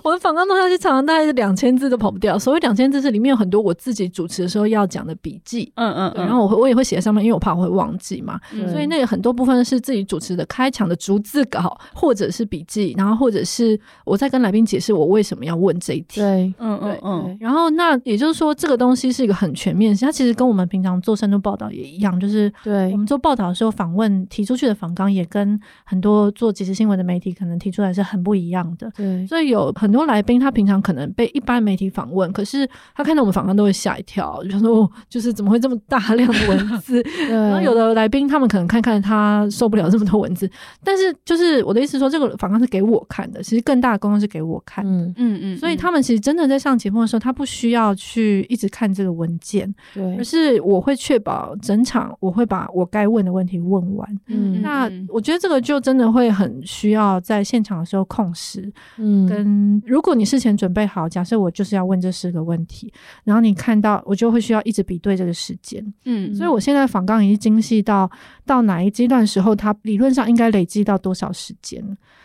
[0.04, 2.40] 我的访纲弄下去，常常大概是两千字都跑不掉。
[2.40, 28.92] 所谓两千字是里面有很多我自己主持的时候要讲的笔记，嗯嗯，然后我会我也会写在上面，因为我怕我会忘记嘛，嗯、所以那个很多部分是自己主持的开场的逐字稿或者是笔记，然后或者是我在跟来宾解释我为什么要问这一题，对，嗯嗯嗯，然后那也就是说这个东西是一个很全面性，它其实跟我们平常做深度报道也一样，就是对我们做报道的时候访问提出去的访纲也跟很多做即时新闻的媒体可能提出来是很不一样的。
[28.96, 37.02] 对，所以有很多来宾他平常可能被一般媒体访问，可是他看到我们访纲都会吓一跳，就说哦，就是怎么会这么大量的文字？
[37.28, 40.50] 对，然后有的来宾他们可能看看他受不了这么多文字，
[40.84, 44.92] 但是就是我的意思说，这个访纲是给我看的，其实更大的功能是给我看的。
[44.92, 54.20] 嗯嗯嗯，所以他们其实真的在上节目的时候，他不需要去一直看这个文件，对，而是我会确保整场我会把我该问的问题问完。
[54.28, 58.72] 嗯，那我觉得这个就真的会很需要在现场的时候控时。
[58.98, 62.92] 嗯，跟如果你事前准备好，假设我就是要问这四个问题，
[63.24, 65.82] 然后你看到我就会需要一直比对这个时间。
[66.06, 68.10] 嗯，所以我现在访纲已经精细到
[68.46, 71.82] 到哪一阶段的时候，它理论上应该累积到多少时间？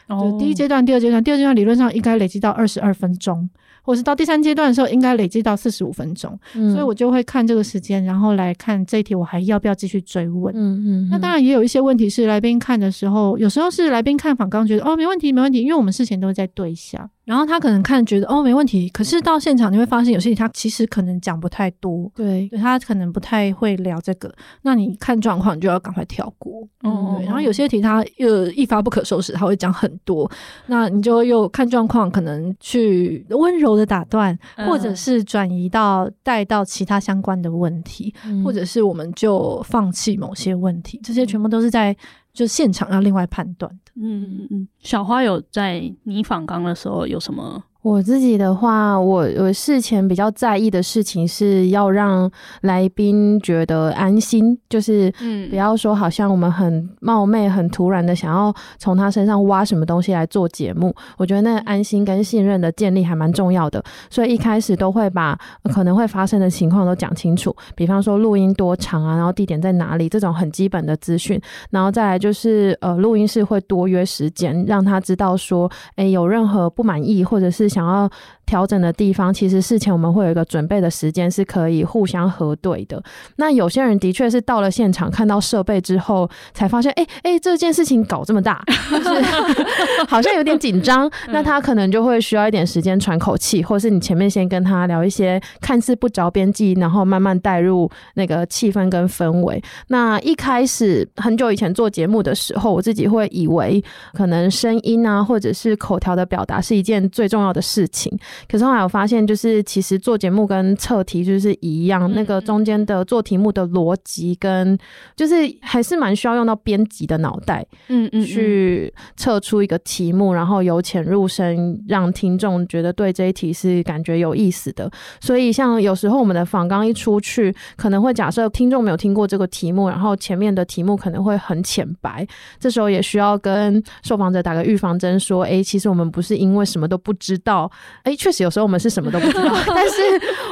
[0.08, 3.48] 就第一阶段、第二阶段，第二阶段理论上应该累积到二十二分钟。
[3.86, 10.52] 或是到第三阶段的时候，应该累积到四十五分钟，嗯，所以我就会看这个时间，然后来看这一题我还要不要继续追问。
[10.56, 17.08] 嗯嗯，嗯，那当然也有一些问题是来宾看的时候，有时候是来宾看访刚觉得哦没问题没问题，因为我们事前都会在对一下。
[17.26, 27.26] 然后他可能看觉得哦没问题，可是到现场你会发现有些他其实可能讲不太多，对，他可能不太会聊这个，那你看状况你就要赶快跳过，哦、嗯，对。
[27.26, 30.30] 然后有些题他又一发不可收拾，他会讲很多，
[30.66, 41.96] 那你就又看状况，可能去温柔的打断，或者是转移到带到其他相关的问题，嗯、或者是我们就放弃某些问题，这些全部都是在。
[42.36, 43.92] 就现场要另外判断的。
[43.94, 47.64] 嗯嗯嗯，小花有在你访刚的时候有什么？
[47.86, 52.28] 我自己的话，我我事前比较在意的事情是要让
[52.62, 60.92] 来宾觉得安心，就是嗯，不要说好像我们很冒昧、很突然的想要从他身上挖什么东西来做节目。
[61.16, 65.38] 我觉得那安心跟信任的建立还蛮重要的，所以一开始都会把
[65.72, 77.75] 可能会发生的情况都讲清楚，比方说录音多长啊，然后地点在哪里这种很基本的资讯，然后再来就是呃，录音室会多约时间，让他知道说，哎，有任何不满意或者是。
[77.76, 78.10] 想要
[78.46, 83.02] 调整的地方，其实事前我们会有一个准备的时间，是可以互相核对的。
[83.36, 89.22] 那有些人的确是到了现场看到设备之后，才发现，哎、欸、哎、欸，这件事情搞这么大，就是
[90.08, 91.10] 好像有点紧张。
[91.28, 99.60] 那他可能就会需要一点时间喘口气，或是你前面先跟他聊一些看似不着边际，然后慢慢带入那个气氛跟氛围。
[99.88, 103.82] 那一开始很久以前做节目的时候，我自己会以为
[104.12, 108.16] 可能声音啊，或者是口条的表达是一件最重要的事情。
[108.48, 114.78] 可是后来我发现，就是其实做节目跟测题就是一样，那个中间的做题目的逻辑跟
[115.14, 124.90] 就是还是蛮需要用到编辑的脑袋，嗯嗯，去测出一个题目，然后由浅入深，让听众觉得对这一题是感觉有意思的。
[125.20, 132.26] 所以像有时候我们的访纲一出去，可能会假设听众没有听过这个题目，然后前面的题目可能会很浅白，
[132.60, 137.70] 这时候也需要跟受访者打个预防针，说：哎，其实我们不是因为什么都不知道，
[138.02, 138.14] 哎。
[138.26, 140.02] 确实，有时候我们是什么都不知道， 但是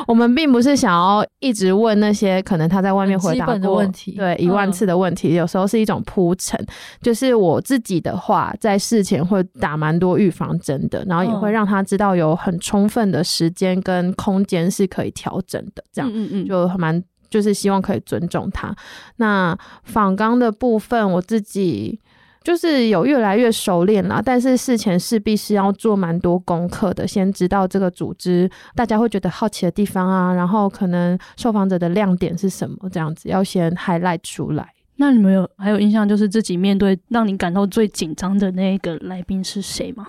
[0.06, 5.34] 我们并不是想要一直问那些可能他在外面回答过的问题，对一万次的问题。
[5.34, 6.56] 有时候是一种铺陈，
[7.02, 18.72] 就是我自己的话，在事前会打蛮多预防针的，然后也会让他知道有很充分的时间跟空间是可以调整的，这样，嗯嗯，就蛮就是希望可以尊重他。
[19.16, 21.98] 那访纲的部分，我自己。
[22.44, 34.68] 就是有越来越熟练啦，但是事前势必是要做蛮多功课的，先知道这个组织大家会觉得好奇的地方啊，然后可能受访者的亮点是什么，这样子要先 highlight 出来。
[34.96, 40.06] 那你们有还有印象，就是自己面对让你感到最紧张的那个来宾是谁吗？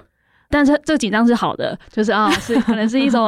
[0.49, 3.27] 但是这个紧张是好的，就是啊，是可能是一种，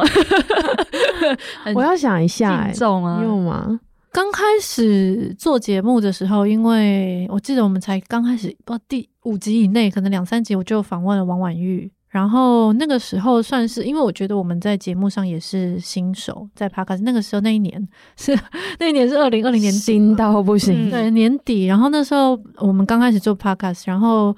[1.74, 3.80] 我要想一下、欸，重啊，有吗？
[4.10, 11.90] 刚开始做节目的时候，因为我记得我们才刚开始，不知道第五集以内，可能两三集我就访问了王婉玉。
[12.08, 18.34] 然后那个时候算是，因为我觉得我们在节目上也是新手，在 Podcast 那个时候那一年是
[18.80, 21.66] 那一年是二零二零年新到不行，对年底。
[21.66, 24.34] 然后那时候我们刚开始做 Podcast，然后。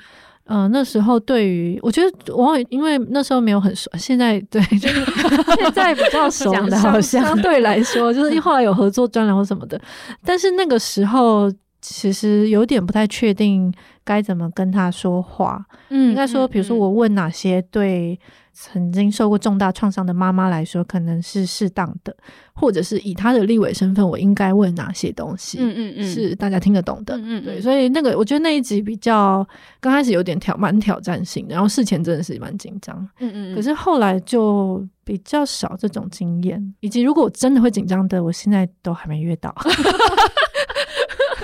[0.51, 5.05] 嗯、呃，那时候对于我觉得我因为那时候没有很熟，现在对，就是
[5.57, 9.81] 现在比较熟的，好像相对来说，就是后来有合作专栏或什么的，
[10.25, 13.73] 但是那个时候其实有点不太确定
[14.05, 15.65] 该怎么跟他说话。
[15.89, 18.19] 嗯，应该说，比如说我问哪些对。
[18.63, 22.15] 曾经受过重大创伤的妈妈来说，可能是适当的，
[22.53, 25.57] 或者是以她的立委身份，我应该问哪些东西？
[25.59, 27.17] 嗯嗯嗯，是大家听得懂的。
[27.17, 29.47] 嗯嗯，对，所以那个我觉得那一集比较
[29.81, 32.97] 刚开始有点挑蛮挑战性的，然后事前真的是蛮紧张。
[33.21, 34.87] 嗯嗯，可是后来就。
[35.03, 39.53] 比较少这种经验，以及如果我真的会紧张的，我现在都还没约到。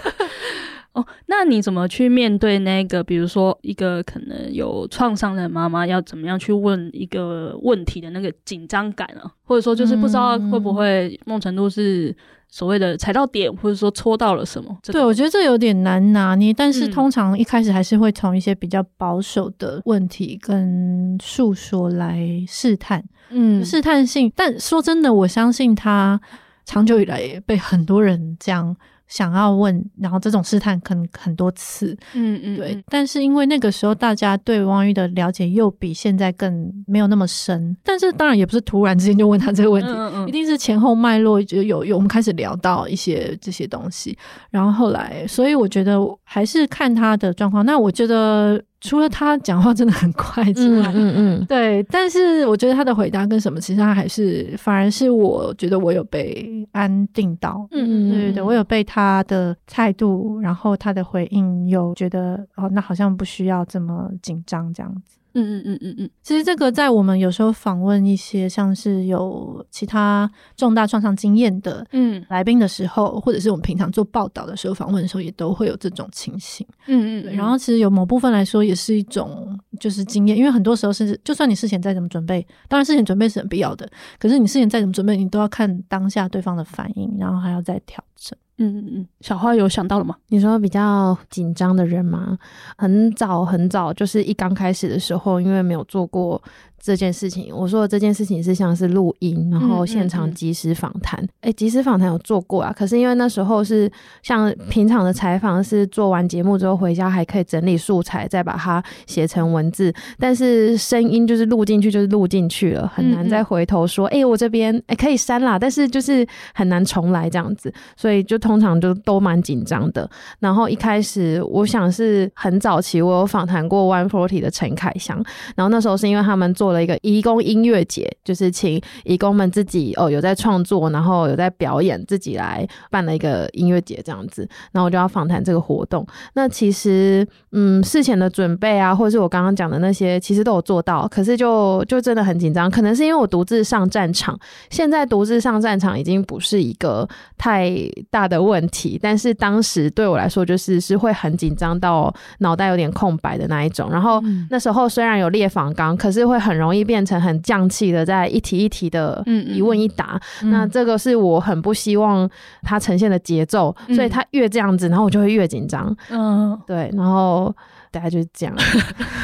[0.96, 3.04] 哦，那你怎么去面对那个？
[3.04, 9.30] 比如说，一个可能有创伤的妈妈，要怎么样去问一个问题的那个紧张感啊？
[9.44, 12.16] 或者说，就是不知道会不会某种程度是
[12.48, 14.74] 所谓的踩到点，或者说戳到了什么？
[14.84, 24.32] 对，我觉得这有点难拿捏，但是通常一开始还是会从一些比较保守的问题跟诉说来试探，嗯，试探性。
[24.34, 26.18] 但说真的，我相信他
[26.64, 28.74] 长久以来也被很多人这样。
[29.08, 32.84] 想要问，然后这种试探可能很多次，嗯嗯，对。
[32.88, 44.16] 但是因为那个时候大家对汪玉的了解又比现在更没有那么深，但是当然也不是突然之间就问他这个问题，嗯嗯，一定是前后脉络就有有我们开始聊到一些这些东西，
[44.50, 47.64] 然后后来，所以我觉得还是看他的状况。
[47.64, 48.62] 那我觉得。
[48.80, 65.18] 除了他讲话真的很快之外，嗯嗯，嗯，对，但是我觉得他的回答跟什么，其实他还是反而是我觉得我有被安定到，嗯嗯，对对对，我有被他的态度，然后他的回应有觉得哦，那好像不需要这么紧张这样子。
[65.38, 76.66] 嗯嗯嗯嗯嗯，其实这个在我们有时候访问一些像是有其他重大创伤经验的嗯来宾的时候，或者是我们平常做报道的时候访问的时候，也都会有这种情形。
[76.86, 77.34] 嗯嗯，对。
[77.34, 83.86] 然后其实有某部分来说，也是一种就是经验，因为很多时候是就算你事前再怎么准备，当然事前准备是很必要的，
[84.18, 88.36] 可是你事前再怎么准备，你都要看当下对方的反应，然后还要再调整。
[88.58, 90.16] 嗯嗯嗯，小花有想到了吗？
[90.28, 92.38] 你说比较紧张的人吗？
[92.78, 96.42] 很早很早，就是一刚开始的时候，因为没有做过。
[96.86, 101.20] 这件事情，我说的这件事情是像是录音，然后现场即时访谈。
[101.40, 103.90] 哎、嗯，即时访谈有做过啊，可是因为那时候是
[104.22, 109.92] 像平常的采访，是做完节目之后回家还可以整理素材，再把它写成文字。
[110.16, 116.24] 但是声音就是录进去就是录进去了，很难再回头说，哎、我这边哎可以删啦，但是就是
[116.54, 120.08] 很难重来这样子，所以就通常就都蛮紧张的。
[120.38, 125.20] 然后一开始我想是很早期，我有访谈过 One Forty 的陈凯翔，
[125.56, 126.86] 然后那时候是因为他们做了。
[126.86, 134.48] 一个义工音乐节，就是请义工们自己哦有在创作，然后有在表演，自己来办了一个音乐节这样子。
[134.70, 136.06] 然后我就要访谈这个活动。
[136.34, 141.08] 那其实嗯，事前的准备啊，或者是我刚刚讲的那些，其实都有做到。
[141.08, 144.38] 可是就就真的很紧张，可能是因为我独自上战场。
[144.70, 147.74] 现在独自上战场已经不是一个太
[148.12, 153.90] 大的问题，但是当时对我来说，就是是会很紧张到脑袋有点空白的那一种。
[153.90, 156.65] 然后那时候虽然有列访纲，可是会很容易。
[156.66, 159.22] 容易变成很匠气的，在一题一题的
[159.54, 162.28] 一问一答，嗯嗯，那这个是我很不希望
[162.62, 165.96] 它呈现的节奏，嗯，所以它越这样子，然后我就会越紧张。
[166.10, 167.54] 嗯，对，然后。
[167.96, 168.54] 大概就是这样，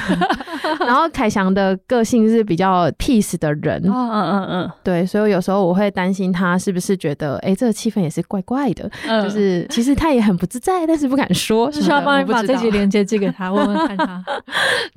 [0.80, 14.24] 然后凯翔的个性是比较 peace 的人，嗯嗯嗯嗯，对，所以有时候我会担心他是不是觉得，哎、欸，这个气氛也是怪怪的，嗯、就是其实他也很不自在，但是不敢说， 是需要帮你把这集连接寄给他， 问问看他。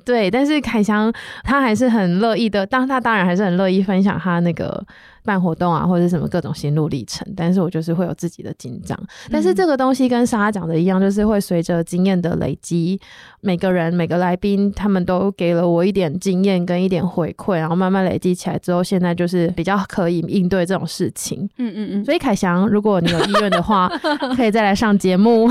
[0.05, 1.11] 对，但是凯翔
[1.43, 4.81] 他还是很乐意的，当他当然还是很乐意分享他那个。
[5.25, 8.97] 办活动啊，或者是什么各种心路历程，但是我就是会有自己的紧张。
[9.31, 12.99] 但是这个东西跟莎莎讲的一样，就是会随着经验的累积，
[13.41, 21.49] 每个人每个来宾他们都给了我一点经验跟一点回馈，然后慢慢累积起来之后，现在就是比较可以应对这种事情。
[21.57, 22.05] 嗯嗯嗯。
[22.05, 23.89] 所以凯翔，如果你有意愿的话，
[24.35, 25.49] 可以再来上节目。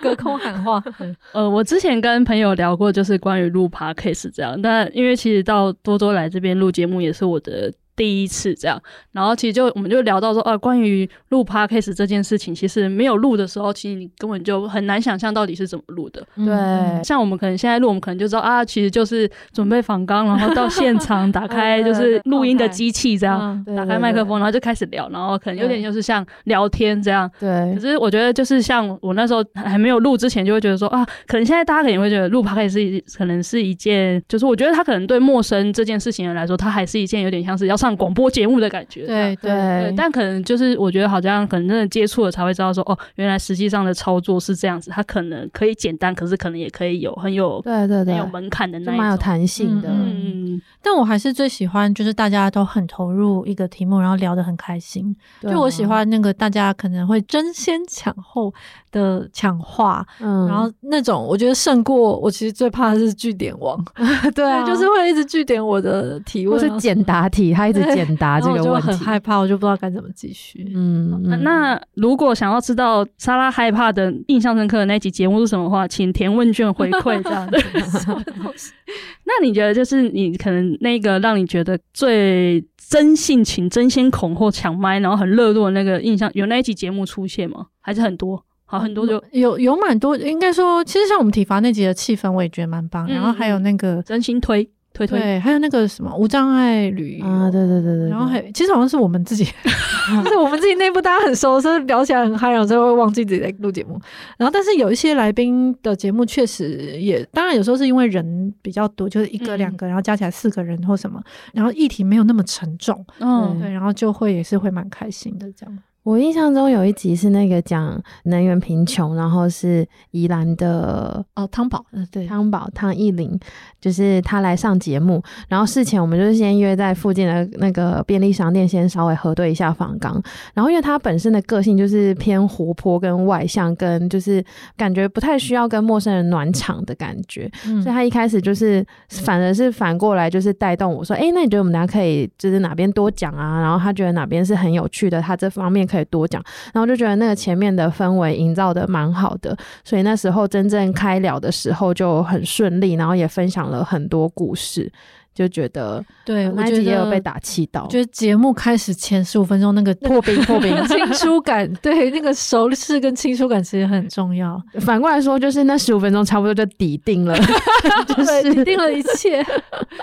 [0.00, 0.82] 隔空喊话。
[1.32, 4.60] 呃，我之前跟朋友聊过，就是关于录 Podcast 这样。
[4.60, 7.70] 但因为其实到多多来这边录节目，也是我的。
[8.00, 8.80] 第一次这样，
[9.12, 16.26] 然后其实就我们就聊到说，啊，关于录 podcast 这件事情，其实没有录的时候，其实你根本就很难想象到底是怎么录的。
[16.34, 27.30] 对，像我们可能现在录，我们可能就知道啊，其实就是准备访纲，然后到现场打开 就是录音的机器这样，打开麦克风，然后就开始聊，然后可能有点就是像聊天这样。
[27.38, 27.74] 对。
[27.74, 37.89] 可是我觉得就是像我那时候还没有录之前，就会觉得说啊，可能现在大家可能会觉得录 podcast 可能是一件，就是我觉得他可能对陌生这件事情来说，他还是一件有点像是要上。
[37.96, 49.88] 广播节目的感觉，对对，对，但可能就是我觉得好像可能真的接触了才会知道说，哦，原来实际上的操作是这样子，它可能可以简单，可是可能也可以有很有对对对，很有门槛的那种，蛮有弹性的。
[49.88, 50.49] 嗯，嗯，
[50.82, 55.14] 但我还是最喜欢就是大家都很投入一个题目，然后聊得很开心。
[55.42, 58.52] 就我喜欢那个大家可能会争先抢后
[58.90, 63.82] 的抢话，嗯，然后那种我觉得胜过我其实最怕的是据点王，
[64.34, 70.72] 对啊，就是会一直据点我的提问，或是简答题，他一直简答这个问题，我就很害怕，我就不知道该怎么继续。
[70.74, 77.58] 嗯，那，那如果想要知道莎拉害怕的印象深刻的那集节目是什么的话，请填问卷回馈这样的。
[79.24, 87.68] 那你觉得就是你可可能那个让你觉得最真性情、争先恐后抢麦，然后很热络的那个印象，有那一集节目出现吗？
[87.80, 88.44] 还是很多？
[88.64, 93.06] 好，很多就有有蛮多，应该说，其实像我们体罚那集的气氛，我也觉得蛮棒。
[93.06, 94.68] 然后还有那个真心推。
[94.92, 95.18] 推推。
[95.18, 97.26] 对，还有那个什么无障碍旅游。
[97.26, 99.44] 啊，对对对对，然后还其实好像是我们自己，
[100.24, 104.00] 就是我们自己内部大家很熟，所以聊起来很嗨，然后就会忘记自己在录节目。
[104.36, 111.22] 然后但是有一些来宾的节目确实也，当然有时候是因为人比较多，就是一个两个，然后加起来四个人或什么，
[111.52, 115.78] 然后议题没有那么沉重，嗯，对，然后就会也是会蛮开心的这样。
[116.02, 123.38] 我印象中有一集是那个讲能源贫穷，然后是宜兰的哦汤宝，嗯对，汤宝汤艺霖，
[123.80, 130.20] 就是他来上节目，然后事前我们就是先约在附近的那个便利商店，先稍微核对一下访纲，
[130.54, 134.42] 然后因为他本身的个性就是偏活泼跟外向，跟就是
[134.78, 143.60] 感觉不太需要跟陌生人暖场的感觉，嗯、所以他一开始就是反而是反过来就是带动我说，哎、欸，那你觉得我们大家可以就是哪边多讲啊？
[143.60, 145.89] 然后他觉得哪边是很有趣的，他这方面。
[145.90, 154.92] 可以多讲，然后就觉得那个前面的氛围营造的蛮好的，所以那时候真正开了的时候就很顺利，然后也分享了很多故事。
[155.40, 157.86] 就觉得对，我觉得也有被打气到。
[157.86, 164.62] 觉得节目开始前十五分钟那个破冰破冰 清疏感，对那个熟视跟清疏感其实很重要。
[164.80, 167.34] 反过来说，就是那十五分钟差不多就抵定了
[168.06, 169.42] 就是抵定了一切。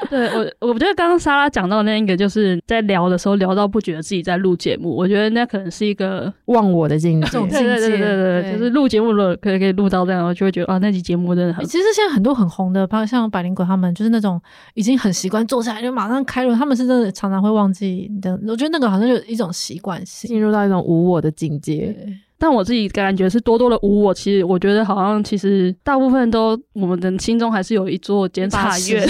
[0.09, 7.29] 对我，我觉得刚刚莎拉讲到那个，就是在聊的时候聊到不觉得自己在录节目，我觉得那可能是一个忘我的境界。
[7.41, 11.63] 对对对对对，就是录节目了可以可以录到这样，我就会觉得啊，那集节目真的很。
[11.65, 14.41] 其实现在很多很红的，包括像百灵果他们，就是那种
[14.73, 15.13] 已经很。
[15.27, 18.39] 习惯坐下来就马上开录，他们是真的常常会忘记的。
[18.47, 21.93] 我觉得那个好像就一种习惯性，进入到一种无我的境界。
[22.39, 24.13] 但我自己感觉是多多的无我。
[24.13, 29.05] 其实我觉得好像其实大部分都我们的心中还是有一座监察院，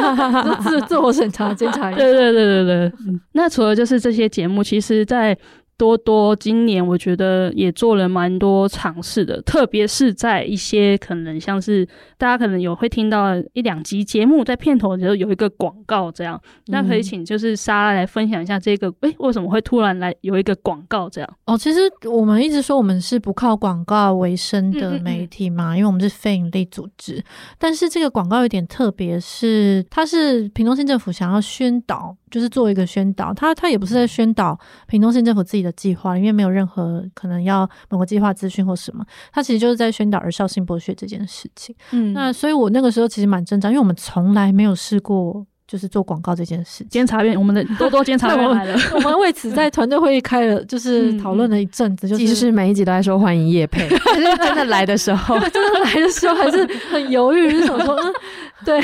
[0.62, 1.98] 自自我审查监察院。
[2.00, 2.92] 对对对对对。
[3.32, 5.36] 那除了就是这些节目，其实，在
[5.80, 21.36] 多多今年我觉得也做了蛮多尝试的，特别是在一些可能像是大家可能有会听到一两集节目在片头的时候有一个广告这样，那可以请就是莎拉来分享一下这个，诶、欸，为什么会突然来有一个广告这样？
[21.46, 27.24] 哦，其实我们一直说我们是不靠广告为生的媒体嘛，嗯嗯嗯，因为我们是非营利组织，
[27.58, 32.14] 但是这个广告有点特别，是它是屏东县政府想要宣导。
[32.30, 34.56] 就是做一个宣导，它它也不是在宣导
[34.86, 41.74] 屏东县政府自己的计划，因为没有任何可能要某个计划资讯或什么，他其实就是在宣导儿少性剥削这件事情。
[41.92, 45.46] 嗯，那所以我那个时候其实蛮挣扎，因为我们从来没有试过。
[45.70, 48.76] 就是做广告这件事，监察院，我们的多多监察院来了。
[48.92, 52.08] 我们为此在团队会议开了，就是讨论了一阵子。
[52.08, 58.12] 就是、其实每一集都在说欢迎叶佩， 但是真的来的时候， 真的来的时候还是很犹豫，就是想说，嗯，
[58.66, 58.80] 对。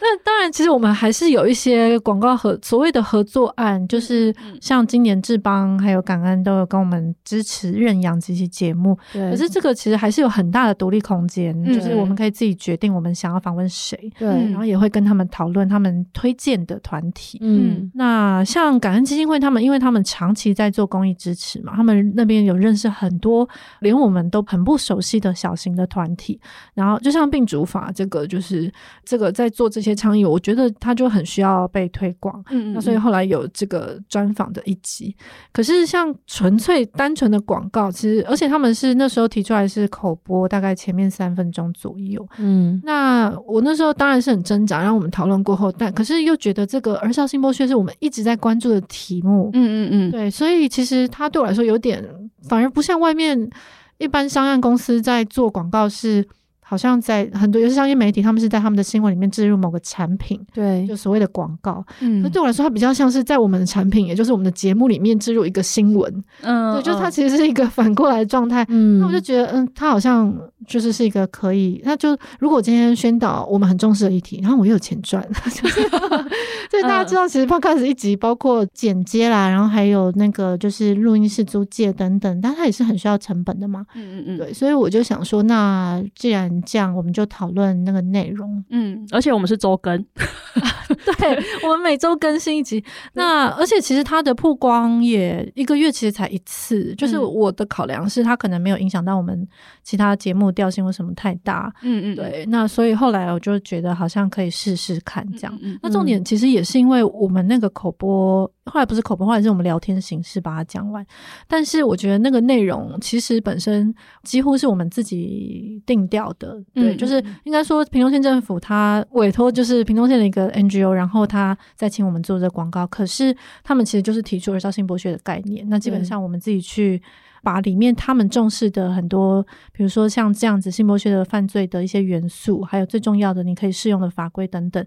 [0.00, 8.96] 那当然，其实我们还是有一些广告合所谓的合作案，就是像今年志邦还有感恩都有跟我们支持认养这些节目。
[9.12, 9.28] 对。
[9.32, 16.28] 可是这个其实还是有很大的独立空间，就是我们可以自己决定我们想要访问谁，对，然后也会跟他们讨论他们推。
[16.28, 23.48] 推荐的团体，嗯，那像感恩基金会，他们因为他们长期在做公益支持嘛，他们那边有认识很多
[23.80, 26.38] 连我们都很不熟悉的小型的团体，
[26.74, 28.70] 然后就像病主法这个，就是
[29.06, 35.16] 这个在做这些倡议，我觉得他就很需要被推广，嗯，嗯，那所以后来有这个专访的一集。
[35.52, 46.28] 可是像纯粹单纯的广告，其实而且他们是那时候提出来是口播，大概前面三分钟左右，嗯，那我那时候当然是很挣扎，让我们讨论过后，但可是。
[46.28, 52.04] 又觉得这个儿少性剥削是我们一直在关注的题目，嗯嗯嗯，对，所以其实它对我来说有点，
[52.42, 53.48] 反而不像外面
[53.96, 56.22] 一般商业公司在做广告是。
[56.68, 61.82] 好像在很多，尤其商业媒体，他们是在他们的新闻里面置入某个产品，对，就所谓的广告。
[62.00, 66.12] 嗯，那对我来说，它比较像是在我们的产品，也就是我们的节目里面置入一个新闻。
[66.42, 68.66] 嗯，对，就是它其实是一个 反过来的状态。
[68.68, 70.30] 嗯，那我就觉得，嗯，它好像
[70.66, 75.80] 就是是一个可以，那就如果今天宣导我们很重视的议题，然后我又有钱赚， 就是，
[76.68, 83.86] 所以大家知道，其实 Podcast 一集包括剪接啦，然后还有那个就是录音室租借等等，但它也是很需要成本的嘛。
[83.94, 88.64] 嗯嗯嗯，对，所以我就想说，那既然这样，我们就讨论那个内容。
[88.70, 90.04] 嗯，而且我们是周更，
[91.18, 92.82] 对，我们每周更新一集。
[93.14, 99.46] 那而且其实它的曝光也一个月其实才一次，就是我的考量是它可能没有影响到我们
[99.82, 101.72] 其他节目调性或什么太大。
[101.82, 102.44] 嗯嗯，对。
[102.48, 105.58] 那所以后来我就觉得好像可以试试看这样。
[105.62, 108.50] 嗯嗯，那重点其实也是因为我们那个口播。
[108.68, 111.04] 后来不是口播，后来是我们聊天形式把它讲完。
[111.46, 122.86] 但是我觉得那个内容其实本身几乎是我们自己定调的，对，嗯、就是应该说屏东县政府他委托就是屏东县的一个 NGO，NGO，然后他再请我们做这广告。
[122.86, 125.68] 可是他们其实就是提出儿少性剥削的概念。
[125.68, 127.00] 那基本上我们自己去
[127.42, 129.42] 把里面他们重视的很多，
[129.72, 134.84] 比如说像这样子性剥削的犯罪的一些元素，还有最重要的你可以适用的法规等等。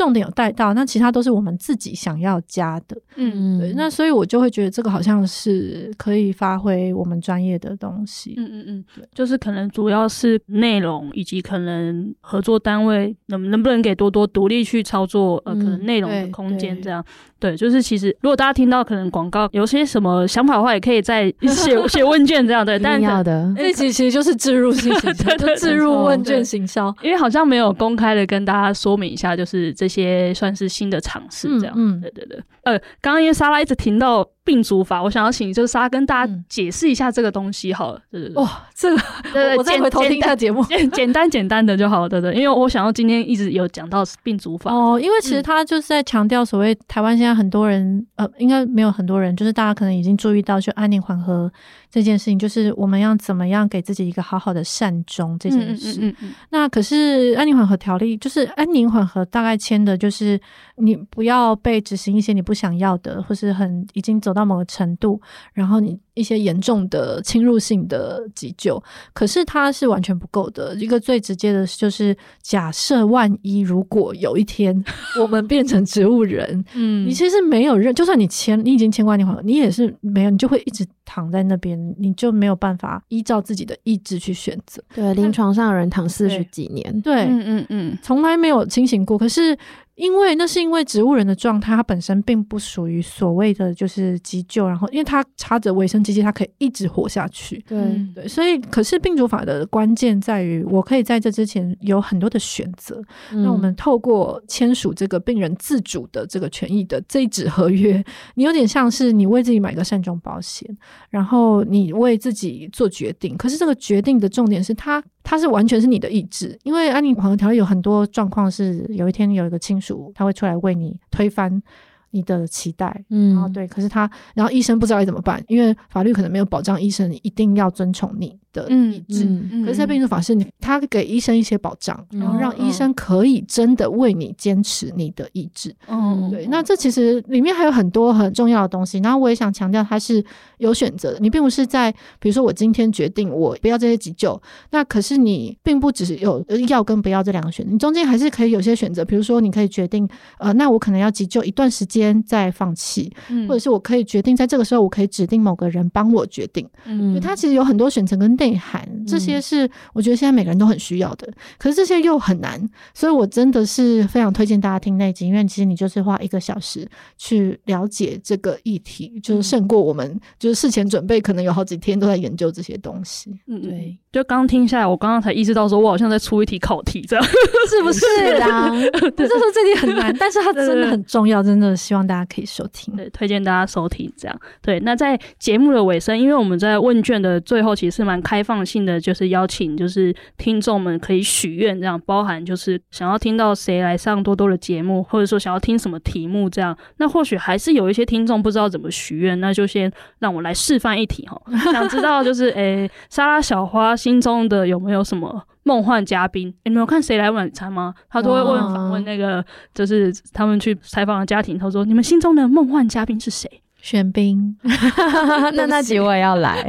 [0.00, 17.04] 重点有带到，那其他都是我们自己想要加的，嗯，对，那所以我就会觉得这个好像是可以发挥我们专业的东西，嗯嗯嗯，对，就是可能主要是内容以及可能合作单位能能不能给多多独立去操作，呃，可能内容的空间这样。
[17.38, 22.64] 对，就是其实如果大家听到可能广告有些什么想法的话，也可以在写写问卷这样。
[22.64, 23.52] 对，但要的。
[23.56, 31.74] 这集其实就是置入性行销， 就置入问卷行销，因为好像没有公开的跟大家说明一下，就是这些算是新的尝试这样。
[31.76, 32.40] 嗯，对对对。
[32.62, 34.26] 呃，刚刚因为莎拉一直停到。
[34.50, 38.42] 病主法，我想要请就是莎拉跟大家解释一下这个东西好了，对对对。
[38.42, 42.34] 哇，这个， 对对，我再回头听一下节目，简 简单简单的就好了，对对。
[42.34, 51.48] 因为我想要今天一直有讲到病主法哦，因为其实他就是在强调所谓台湾现在很多人，呃，应该没有很多人，就是大家可能已经注意到，就安宁缓和
[51.88, 56.00] 这件事情，就是我们要怎么样给自己一个好好的善终这件事。
[56.00, 56.32] 嗯嗯嗯。
[56.50, 60.40] 那可是安宁缓和条例，就是安宁缓和大概签的就是
[60.78, 64.39] 你不要被执行一些你不想要的，或是很已经走到。
[64.40, 65.20] 到某个程度，
[65.52, 68.82] 然后你一些严重的侵入性的急救，
[69.12, 70.74] 可是它是完全不够的。
[70.76, 74.84] 一个最直接的就是，假设万一如果有一天
[75.20, 84.82] 我们变成植物人，嗯，你其实没有任，就算你签，你已经签过安宁缓和，你也是没有，你就会一直躺在那边，你就没有办法依照自己的意志去选择。
[84.94, 89.18] 对，临床上有人躺四十几年，对，嗯嗯嗯，从来没有清醒过。
[89.18, 89.56] 可是。
[90.00, 97.62] 因为那是因为植物人的状态，它本身并不属于所谓的就是急救，然后因为它插着卫生机器，它可以一直活下去。
[97.68, 97.78] 对
[98.14, 103.02] 对，所以可是病主法的关键在于，我可以在这之前有很多的选择。
[103.32, 108.02] 那、嗯、我们透过签署这个病人自主的这个权益的这一纸合约，
[108.36, 110.66] 你有点像是你为自己买个善终保险，
[111.10, 113.36] 然后你为自己做决定。
[113.36, 115.02] 可是这个决定的重点是它。
[115.22, 121.62] 它是完全是你的意志，因为安宁缓和条例有很多状况是，有一天有一个亲属他会出来为你推翻
[122.10, 129.24] 你的期待，嗯，然后对，可是他，然后医生不知道该怎么办，因为法律可能没有保障医生一定要遵从你的意志，
[129.64, 135.74] 可是，在病主法是你，他给医生一些保障，然后让医生可以真的为你坚持你的意志。
[135.86, 136.46] 嗯，对。
[136.46, 138.98] 那这其实里面还有很多很重要的东西。
[138.98, 140.24] 然后我也想强调，它是
[140.58, 141.18] 有选择的。
[141.20, 144.40] 你并不是在，比如说我今天决定我不要这些急救，
[144.70, 149.04] 那可是你并不只是有要跟不要这两个选择，你中间还是可以有些选择。
[149.04, 156.68] 比如说，你可以决定，呃，那我可能要急救一段时间再放弃，嗯，或者是我可以决定在这个时候，我可以指定某个人帮我决定。
[156.86, 158.39] 嗯，它其实有很多选择跟。
[158.40, 162.60] 内涵，这些是我觉得现在每个人都很需要的，嗯、可是这些又很难，
[162.94, 166.88] 所以我真的是非常推荐大家听那集，因为其实你就是花一个小时
[167.18, 173.38] 去了解这个议题，就是胜过我们就是事前准备，可能有好几天都在研究这些东西。
[173.46, 173.96] 嗯，对。
[174.10, 177.24] 就刚听下来，我刚刚才意识到，说我好像在出一题考题，这样
[177.70, 178.04] 是不是
[178.40, 178.68] 啊？
[178.68, 184.12] 就是说这题很难，但是它真的很重要，真的希望大家可以收听，对，推荐大家收听。
[184.16, 184.80] 这样对。
[184.80, 196.76] 那在节目的尾声，因为我们在问卷的最后，其实蛮开放性的，就是邀请就是听众们可以许愿，这样包含就是想要听到谁来上多多的节目，或者说想要听什么题目这样。
[196.98, 201.42] 那或许还是有一些听众不知道怎么许愿，那就先让我来示范一题哈。
[201.72, 206.54] 想知道就是诶、欸，莎拉小花心中的有没有什么梦幻嘉宾？
[206.62, 207.92] 你、们、有看谁来晚餐吗？
[208.08, 213.60] 他都会问访问那个，就是他们去采访的家庭，他说你们心中的梦幻嘉宾是谁？
[213.82, 214.56] 玄彬，
[215.54, 216.62] 那那集我也要来，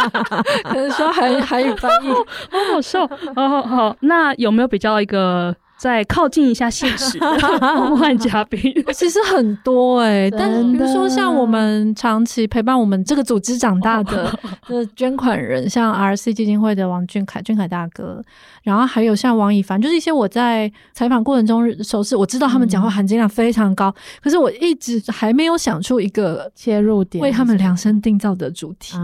[0.64, 2.08] 可能说韩韩语翻译，
[2.50, 5.54] 好好笑，好好好，那有没有比较一个？
[5.76, 8.60] 再靠近一下现实的 梦幻嘉宾，
[8.94, 14.32] 其实很多哎、欸，但是比如说像我们长期陪伴我们这个组织长大的
[14.66, 18.22] 的 捐款人，像 RC 基金会的王俊凯，俊凯大哥，
[18.62, 28.96] 然后还有像王以凡，就是一些我在采访过程中熟识，我知道他们讲话含金量非常高，可是我一直还没有想出一个切入点，为他们量身定造的主题，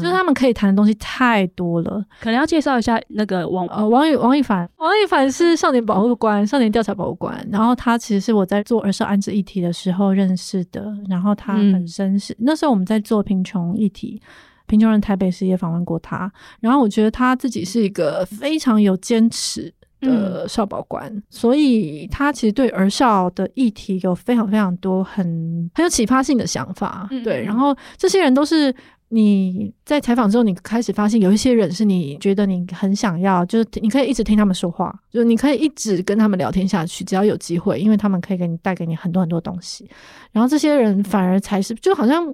[0.00, 14.20] 就是他们可以谈的东西太多了，可能要介绍一下那个王呃王以王以凡，王以凡是少年保护官，少年调查保护官，然后他其实是我在做儿少安置议题的时候认识的，然后他本身是、嗯、那时候我们在做贫穷议题，
[14.66, 28.74] 贫穷人台北市也访问过他，然后我觉得他自己是一个非常有坚持的少保官，嗯、所以他其实对儿少的议题有非常非常多很很有启发性的想法，嗯、对，然后这些人都是。
[29.14, 39.86] 你在采访之后，你开始发现有一些人是你觉得你很想要，就是你可以一直听他们说话，就是你可以一直跟他们聊天下去，只要有机会，因为他们可以给你带给你很多很多东西。
[40.30, 42.26] 然后这些人反而才是，就好像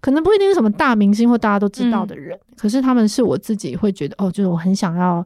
[0.00, 5.24] 可能不一定是什么大明星或大家都知道的人，嗯、可是他们是我自己会觉得哦，就是我很想要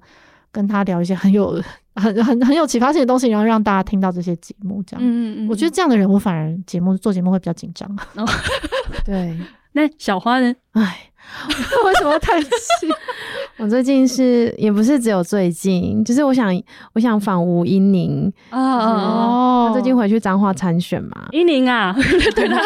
[0.53, 1.59] 跟他聊一些很有
[1.95, 5.03] 很很很有启发性的东西，然后让大家听到这些节目这样。
[5.03, 7.91] 嗯嗯嗯，我觉得这样的人，我反而节目做节目会比较紧张。
[8.15, 8.29] 哦、
[9.07, 9.35] 对。
[9.79, 10.53] 那小花呢？
[10.73, 11.13] 唉，
[11.85, 12.49] 为什么叹气？
[13.59, 16.55] 我最近是也不是只有最近，就是我想
[16.95, 21.27] 我想访吴英宁哦，他最近回去彰化参选嘛。
[21.33, 21.93] 英宁啊，
[22.37, 22.57] 对的，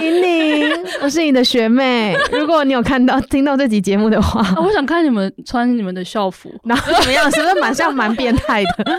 [0.00, 2.16] 英宁，我是你的学妹。
[2.32, 7.30] 如果你有看到听到这集节目的话，我想看你们穿你们的校服，然后怎么样？
[7.30, 8.98] 是不是蛮像蛮变态的？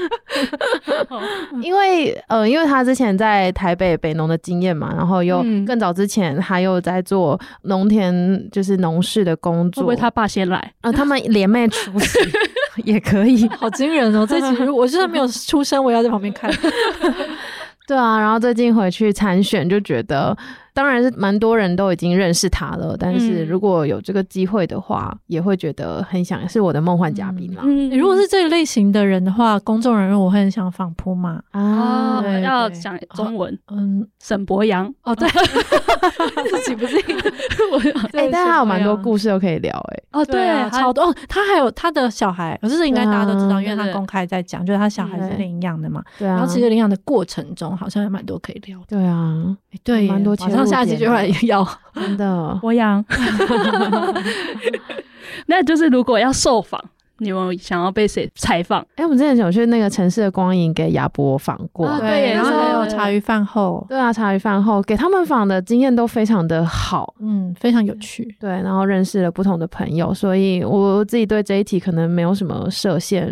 [1.64, 8.14] 因为呃，因为他之前在台北北农的经验嘛，然后又更早之前他又在做农田，
[8.52, 9.82] 就是农事的工作。
[9.82, 10.58] 会不会他爸先来？
[10.82, 12.20] 啊、呃，他们联袂出席
[12.84, 14.26] 也可以，好惊人哦！
[14.28, 16.52] 这集我就算没有出声，我也要在旁边看。
[17.88, 20.38] 对啊，然后最近回去参选，就觉得。
[20.78, 27.64] 当然是蛮多人都已经认识他了，但是如果有这个机会的话，嗯、也会觉得很想是我的梦幻嘉宾啦。
[27.66, 33.58] 嗯，如果是这一类型的人的话，公众人物我会很想仿铺嘛啊，要讲中文。
[33.72, 35.28] 嗯，沈博洋哦，对，
[36.52, 36.96] 自己不是
[37.72, 37.80] 我
[38.14, 40.04] 哎、欸，但是他有蛮多故事都可以聊哎、欸。
[40.12, 46.04] 哦，对，超多哦，他还有他的小孩，可是应该大家都知道，因为他公开在讲，就是他小孩是领养的嘛。
[46.20, 46.36] 对啊。
[46.36, 48.80] 然后其实领养的过程中，好像有蛮多可以聊。
[48.88, 50.38] 对啊，对，蛮多。
[50.70, 53.04] 下集就会要真的， 我养。
[55.48, 56.82] 那就是如果要受访。
[57.20, 58.82] 你们想要被谁采访？
[58.96, 73.28] 哎、欸，我们之前有去那个城市的光影给亚博访过，啊、对，然后还有茶余饭后，对啊，茶余饭后给他们访的经验都非常的好，嗯，非常有趣，对，然后认识了不同的朋友，所以我自己对这一题可能没有什么设限。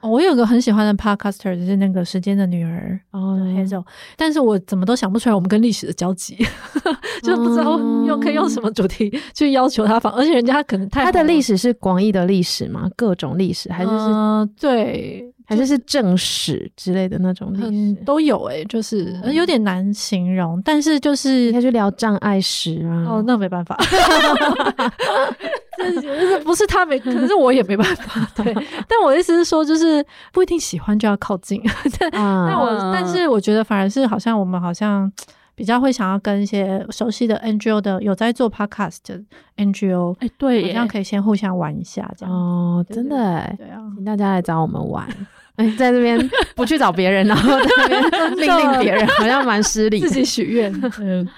[0.00, 3.84] 哦、我有个很喜欢的 podcaster，就是那个时间的女儿哦，Hazel，
[4.16, 6.36] 但是我怎么都想不出来我们跟历史的交集，
[7.22, 13.27] 就不知道用可以用什么主题去要求他访，而且人家可能太他的历史是广义的历史嘛，各种。
[13.36, 23.76] 历史还是是、呃、对，还是是正史之类的那种历史、嗯、都有哎、欸，就是有点难形容，但是就是他去聊障碍史啊，哦，那没办法，
[25.76, 28.26] 就是不是他没，可是我也没办法。
[28.36, 28.54] 对，
[28.88, 31.60] 但我的意思是说，就是不一定喜欢就要靠近。
[32.00, 35.12] 但我但是我觉得反而是好像我们好像。
[35.58, 39.20] 比较会想要跟一些熟悉的 NGO 的有在做 Podcast 的
[39.56, 45.04] NGO，哎，对，这样可以先互相玩一下，这样哦，真的，对啊，请大家来找我们玩，
[45.56, 46.16] 哎，在这边
[46.54, 51.28] 不去找别人，然后在那边 命令别人，好像蛮失礼，自己许愿， 嗯。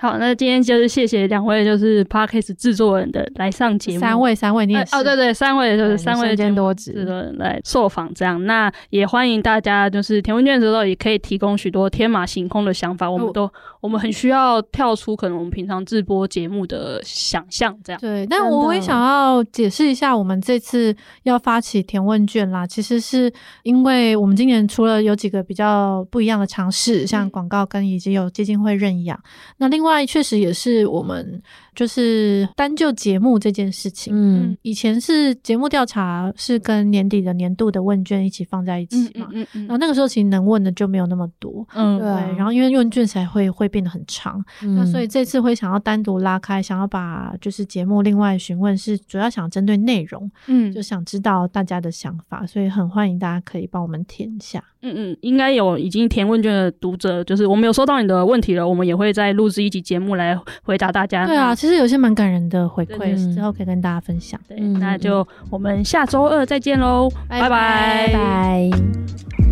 [0.00, 7.04] 好，那今天就是谢谢两位，就是 Podcast 制作人的来上节目，三位，三位你也是，哦，对对，三位就是三位兼多职。
[7.04, 18.00] 的来受访，这样，那也欢迎大家，就是填问卷的时候也可以提供许多天马行空的想法，我们都，我们很需要跳出可能我们平常制播节目的想象，这样。
[18.00, 20.94] 对，但我也想要解释一下，我们这次
[21.24, 23.32] 要发起填问卷啦，其实是
[23.64, 29.18] 因为我们今年除了有几个比较不一样的尝试，像广告跟以及有基金会认养，
[29.56, 29.87] 那另外。
[29.88, 31.42] 外，确实也是我们。
[31.78, 61.67] 就是单就节目这件事情，嗯，以前是节目调查是跟年底的年度的问卷一起放在一起嘛，嗯嗯，嗯，然后那个时候其实能问的就没有那么多，嗯，对，然后因为问卷才会会变得很长，嗯，那所以这次会想要单独拉开，想要把就是节目另外询问是主要想针对内容，嗯，就想知道大家的想法，所以很欢迎大家可以帮我们填一下，嗯嗯，应该有已经填问卷的读者，就是我们有收到你的问题了，我们也会再录制一集节目来回答大家，对啊，其实。
[61.68, 64.40] 其实有些蛮感人的回馈，之后可以跟大家分享。
[64.48, 69.47] 对，那就我们下周二再见喽，拜拜拜拜。